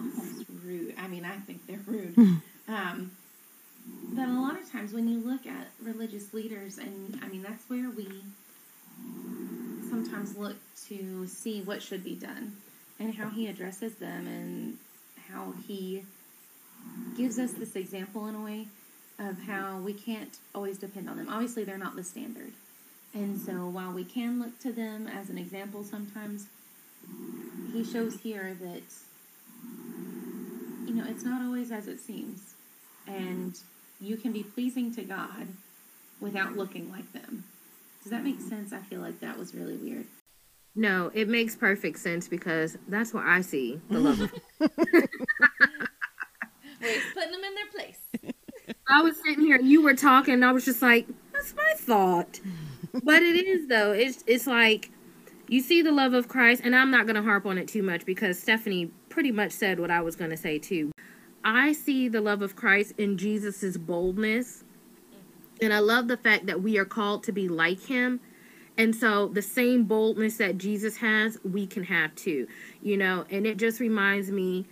almost 0.01 0.47
rude. 0.64 0.95
I 0.99 1.07
mean, 1.09 1.25
I 1.25 1.37
think 1.37 1.66
they're 1.66 1.81
rude. 1.87 2.16
um, 2.69 3.11
but 4.14 4.29
a 4.29 4.40
lot 4.40 4.61
of 4.61 4.70
times 4.70 4.92
when 4.92 5.09
you 5.09 5.18
look 5.18 5.46
at 5.46 5.68
religious 5.83 6.33
leaders, 6.35 6.79
and 6.79 7.18
I 7.23 7.29
mean, 7.29 7.42
that's 7.42 7.68
where 7.68 7.90
we 7.90 8.09
sometimes 9.88 10.37
look 10.37 10.57
to 10.88 11.27
see 11.27 11.62
what 11.62 11.83
should 11.83 12.05
be 12.05 12.14
done 12.14 12.57
and 12.99 13.14
how 13.14 13.31
he 13.31 13.46
addresses 13.46 13.94
them 13.94 14.27
and 14.27 14.79
how 15.31 15.55
he 15.66 16.05
gives 17.16 17.38
us 17.38 17.53
this 17.53 17.77
example 17.77 18.27
in 18.27 18.35
a 18.35 18.42
way 18.42 18.66
of 19.18 19.40
how 19.42 19.79
we 19.79 19.92
can't 19.92 20.38
always 20.55 20.79
depend 20.79 21.09
on 21.09 21.16
them. 21.16 21.29
Obviously, 21.29 21.64
they're 21.64 21.79
not 21.79 21.96
the 21.96 22.05
standard. 22.05 22.53
And 23.12 23.38
so 23.40 23.53
while 23.68 23.92
we 23.92 24.05
can 24.05 24.40
look 24.40 24.59
to 24.61 24.73
them 24.73 25.07
as 25.07 25.29
an 25.31 25.38
example 25.38 25.85
sometimes, 25.85 26.46
he 27.73 27.85
shows 27.85 28.20
here 28.20 28.57
that, 28.61 28.83
you 30.87 30.94
know, 30.94 31.05
it's 31.09 31.25
not 31.25 31.42
always 31.42 31.73
as 31.73 31.88
it 31.88 32.01
seems. 32.01 32.55
And 33.07 33.59
you 34.01 34.17
can 34.17 34.33
be 34.33 34.43
pleasing 34.43 34.95
to 34.95 35.03
God 35.03 35.49
without 36.21 36.57
looking 36.57 36.91
like 36.91 37.13
them. 37.13 37.45
Does 38.03 38.11
that 38.11 38.25
make 38.25 38.39
mm-hmm. 38.39 38.49
sense? 38.49 38.73
I 38.73 38.79
feel 38.79 39.01
like 39.01 39.21
that 39.21 39.39
was 39.39 39.55
really 39.55 39.77
weird. 39.77 40.07
No, 40.75 41.11
it 41.15 41.29
makes 41.29 41.57
perfect 41.57 41.99
sense 41.99 42.29
because 42.29 42.79
that's 42.89 43.13
what 43.13 43.27
I 43.27 43.41
see 43.41 43.81
the 43.91 43.99
love 43.99 44.21
of. 44.21 44.33
Wait, 44.61 44.71
putting 47.13 47.33
them 47.33 47.45
in 47.45 47.55
their 47.55 47.67
place. 47.75 47.99
I 48.89 49.03
was 49.03 49.17
sitting 49.17 49.45
here 49.45 49.57
and 49.57 49.69
you 49.69 49.83
were 49.83 49.95
talking, 49.95 50.35
and 50.35 50.45
I 50.45 50.53
was 50.53 50.65
just 50.65 50.81
like, 50.81 51.07
that's 51.33 51.55
my 51.55 51.75
thought. 51.77 52.41
but 53.03 53.23
it 53.23 53.47
is 53.47 53.69
though. 53.69 53.93
It's 53.93 54.25
it's 54.27 54.47
like 54.47 54.91
you 55.49 55.61
see 55.61 55.83
the 55.83 55.93
love 55.93 56.15
of 56.15 56.29
Christ, 56.29 56.63
and 56.65 56.75
I'm 56.75 56.91
not 56.91 57.07
gonna 57.07 57.23
harp 57.23 57.47
on 57.47 57.59
it 57.59 57.69
too 57.69 57.83
much 57.83 58.07
because 58.07 58.39
Stephanie 58.39 58.91
pretty 59.09 59.33
much 59.33 59.53
said 59.53 59.81
what 59.81 59.91
I 59.91 60.01
was 60.01 60.17
gonna 60.17 60.37
say 60.37 60.59
too. 60.59 60.93
I 61.44 61.72
see 61.72 62.09
the 62.09 62.20
love 62.20 62.42
of 62.42 62.57
Christ 62.57 62.94
in 62.98 63.16
Jesus's 63.16 63.79
boldness. 63.79 64.64
And 65.62 65.72
I 65.72 65.79
love 65.79 66.09
the 66.09 66.16
fact 66.16 66.46
that 66.46 66.62
we 66.62 66.79
are 66.79 66.85
called 66.85 67.22
to 67.24 67.33
be 67.33 67.48
like 67.48 67.83
him. 67.87 68.20
And 68.76 68.94
so 68.94 69.29
the 69.29 69.42
same 69.42 69.85
boldness 69.85 70.38
that 70.38 70.59
Jesus 70.59 70.98
has, 70.98 71.38
we 71.44 71.66
can 71.66 71.85
have 71.85 72.14
too. 72.14 72.46
You 72.83 72.96
know, 72.96 73.24
and 73.31 73.46
it 73.46 73.59
just 73.59 73.81
reminds 73.81 74.31
me 74.31 74.66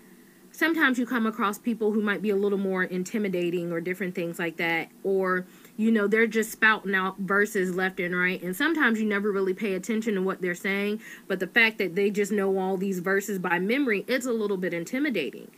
sometimes 0.50 0.98
you 0.98 1.07
come 1.07 1.26
across 1.26 1.59
people 1.59 1.92
who 1.92 2.02
might 2.02 2.20
be 2.22 2.31
a 2.31 2.37
little 2.37 2.59
more 2.59 2.83
intimidating 2.83 3.70
or 3.70 3.81
different 3.81 4.14
things 4.14 4.38
like 4.38 4.57
that 4.57 4.88
or 5.04 5.46
you 5.76 5.90
know 5.90 6.09
they're 6.09 6.26
just 6.26 6.50
spouting 6.50 6.94
out 6.94 7.16
verses 7.18 7.76
left 7.76 8.00
and 8.00 8.16
right 8.16 8.42
and 8.42 8.57
sometimes 8.57 8.98
you 8.98 9.07
never 9.07 9.31
really 9.31 9.54
pay 9.54 9.74
attention 9.74 10.14
to 10.14 10.22
what 10.22 10.40
they're 10.40 10.54
saying 10.54 11.00
but 11.28 11.38
the 11.38 11.46
fact 11.46 11.78
that 11.78 11.94
they 11.94 12.11
just 12.11 12.33
know 12.33 12.59
all 12.59 12.76
these 12.76 12.98
verses 12.98 13.38
by 13.38 13.59
memory 13.59 14.04
it's 14.09 14.26
a 14.26 14.33
little 14.33 14.57
bit 14.57 14.74
intimidating 14.74 15.48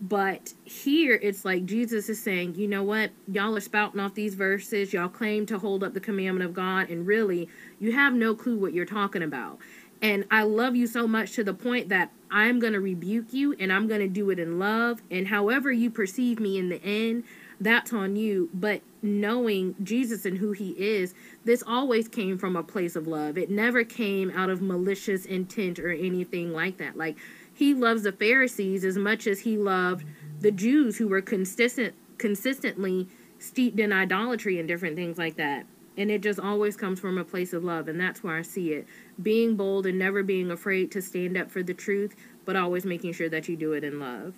but 0.00 0.54
here 0.64 1.18
it's 1.22 1.44
like 1.44 1.66
Jesus 1.66 2.08
is 2.08 2.22
saying, 2.22 2.54
you 2.54 2.66
know 2.66 2.82
what? 2.82 3.10
Y'all 3.30 3.56
are 3.56 3.60
spouting 3.60 4.00
off 4.00 4.14
these 4.14 4.34
verses. 4.34 4.92
Y'all 4.92 5.08
claim 5.08 5.44
to 5.46 5.58
hold 5.58 5.84
up 5.84 5.94
the 5.94 6.00
commandment 6.00 6.48
of 6.48 6.54
God, 6.54 6.88
and 6.88 7.06
really, 7.06 7.48
you 7.78 7.92
have 7.92 8.14
no 8.14 8.34
clue 8.34 8.58
what 8.58 8.72
you're 8.72 8.86
talking 8.86 9.22
about. 9.22 9.58
And 10.02 10.24
I 10.30 10.42
love 10.44 10.74
you 10.76 10.86
so 10.86 11.06
much 11.06 11.32
to 11.32 11.44
the 11.44 11.52
point 11.52 11.90
that 11.90 12.10
I'm 12.30 12.58
going 12.58 12.72
to 12.72 12.80
rebuke 12.80 13.32
you 13.32 13.54
and 13.58 13.72
I'm 13.72 13.86
going 13.86 14.00
to 14.00 14.08
do 14.08 14.30
it 14.30 14.38
in 14.38 14.58
love. 14.58 15.02
And 15.10 15.28
however 15.28 15.70
you 15.70 15.90
perceive 15.90 16.40
me 16.40 16.58
in 16.58 16.70
the 16.70 16.82
end, 16.82 17.24
that's 17.60 17.92
on 17.92 18.16
you. 18.16 18.48
But 18.54 18.80
knowing 19.02 19.74
Jesus 19.82 20.24
and 20.24 20.38
who 20.38 20.52
he 20.52 20.70
is, 20.70 21.14
this 21.44 21.62
always 21.66 22.08
came 22.08 22.38
from 22.38 22.56
a 22.56 22.62
place 22.62 22.96
of 22.96 23.06
love. 23.06 23.36
It 23.36 23.50
never 23.50 23.84
came 23.84 24.30
out 24.30 24.48
of 24.48 24.62
malicious 24.62 25.26
intent 25.26 25.78
or 25.78 25.90
anything 25.90 26.52
like 26.52 26.78
that. 26.78 26.96
Like, 26.96 27.18
he 27.60 27.74
loves 27.74 28.04
the 28.04 28.12
Pharisees 28.12 28.86
as 28.86 28.96
much 28.96 29.26
as 29.26 29.40
he 29.40 29.58
loved 29.58 30.06
the 30.40 30.50
Jews 30.50 30.96
who 30.96 31.06
were 31.06 31.20
consistent 31.20 31.94
consistently 32.16 33.06
steeped 33.38 33.78
in 33.78 33.92
idolatry 33.92 34.58
and 34.58 34.66
different 34.66 34.96
things 34.96 35.18
like 35.18 35.36
that. 35.36 35.66
And 35.96 36.10
it 36.10 36.22
just 36.22 36.40
always 36.40 36.74
comes 36.74 37.00
from 37.00 37.18
a 37.18 37.24
place 37.24 37.52
of 37.52 37.62
love, 37.62 37.86
and 37.86 38.00
that's 38.00 38.22
where 38.24 38.36
I 38.36 38.42
see 38.42 38.72
it. 38.72 38.86
Being 39.22 39.56
bold 39.56 39.84
and 39.84 39.98
never 39.98 40.22
being 40.22 40.50
afraid 40.50 40.90
to 40.92 41.02
stand 41.02 41.36
up 41.36 41.50
for 41.50 41.62
the 41.62 41.74
truth, 41.74 42.16
but 42.46 42.56
always 42.56 42.86
making 42.86 43.12
sure 43.12 43.28
that 43.28 43.46
you 43.46 43.56
do 43.56 43.74
it 43.74 43.84
in 43.84 44.00
love. 44.00 44.34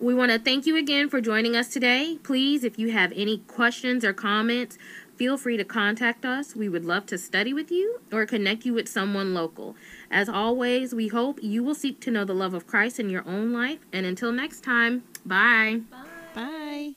We 0.00 0.14
want 0.14 0.32
to 0.32 0.38
thank 0.40 0.66
you 0.66 0.76
again 0.76 1.08
for 1.08 1.20
joining 1.20 1.54
us 1.54 1.68
today. 1.68 2.18
Please, 2.24 2.64
if 2.64 2.78
you 2.78 2.90
have 2.90 3.12
any 3.14 3.38
questions 3.38 4.04
or 4.04 4.12
comments, 4.12 4.76
feel 5.20 5.36
free 5.36 5.58
to 5.58 5.64
contact 5.64 6.24
us. 6.24 6.56
We 6.56 6.70
would 6.70 6.86
love 6.86 7.04
to 7.08 7.18
study 7.18 7.52
with 7.52 7.70
you 7.70 8.00
or 8.10 8.24
connect 8.24 8.64
you 8.64 8.72
with 8.72 8.88
someone 8.88 9.34
local. 9.34 9.76
As 10.10 10.30
always, 10.30 10.94
we 10.94 11.08
hope 11.08 11.42
you 11.42 11.62
will 11.62 11.74
seek 11.74 12.00
to 12.00 12.10
know 12.10 12.24
the 12.24 12.32
love 12.32 12.54
of 12.54 12.66
Christ 12.66 12.98
in 12.98 13.10
your 13.10 13.28
own 13.28 13.52
life. 13.52 13.80
And 13.92 14.06
until 14.06 14.32
next 14.32 14.64
time, 14.64 15.04
bye. 15.26 15.82
Bye. 16.34 16.94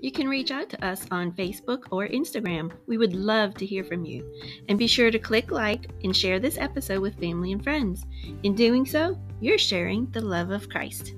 You 0.00 0.10
can 0.10 0.26
reach 0.26 0.50
out 0.50 0.70
to 0.70 0.82
us 0.82 1.06
on 1.10 1.32
Facebook 1.32 1.88
or 1.90 2.08
Instagram. 2.08 2.72
We 2.86 2.96
would 2.96 3.14
love 3.14 3.52
to 3.56 3.66
hear 3.66 3.84
from 3.84 4.06
you. 4.06 4.26
And 4.70 4.78
be 4.78 4.86
sure 4.86 5.10
to 5.10 5.18
click 5.18 5.50
like 5.50 5.90
and 6.04 6.16
share 6.16 6.40
this 6.40 6.56
episode 6.56 7.02
with 7.02 7.20
family 7.20 7.52
and 7.52 7.62
friends. 7.62 8.06
In 8.44 8.54
doing 8.54 8.86
so, 8.86 9.18
you're 9.42 9.58
sharing 9.58 10.10
the 10.12 10.22
love 10.22 10.48
of 10.48 10.70
Christ. 10.70 11.12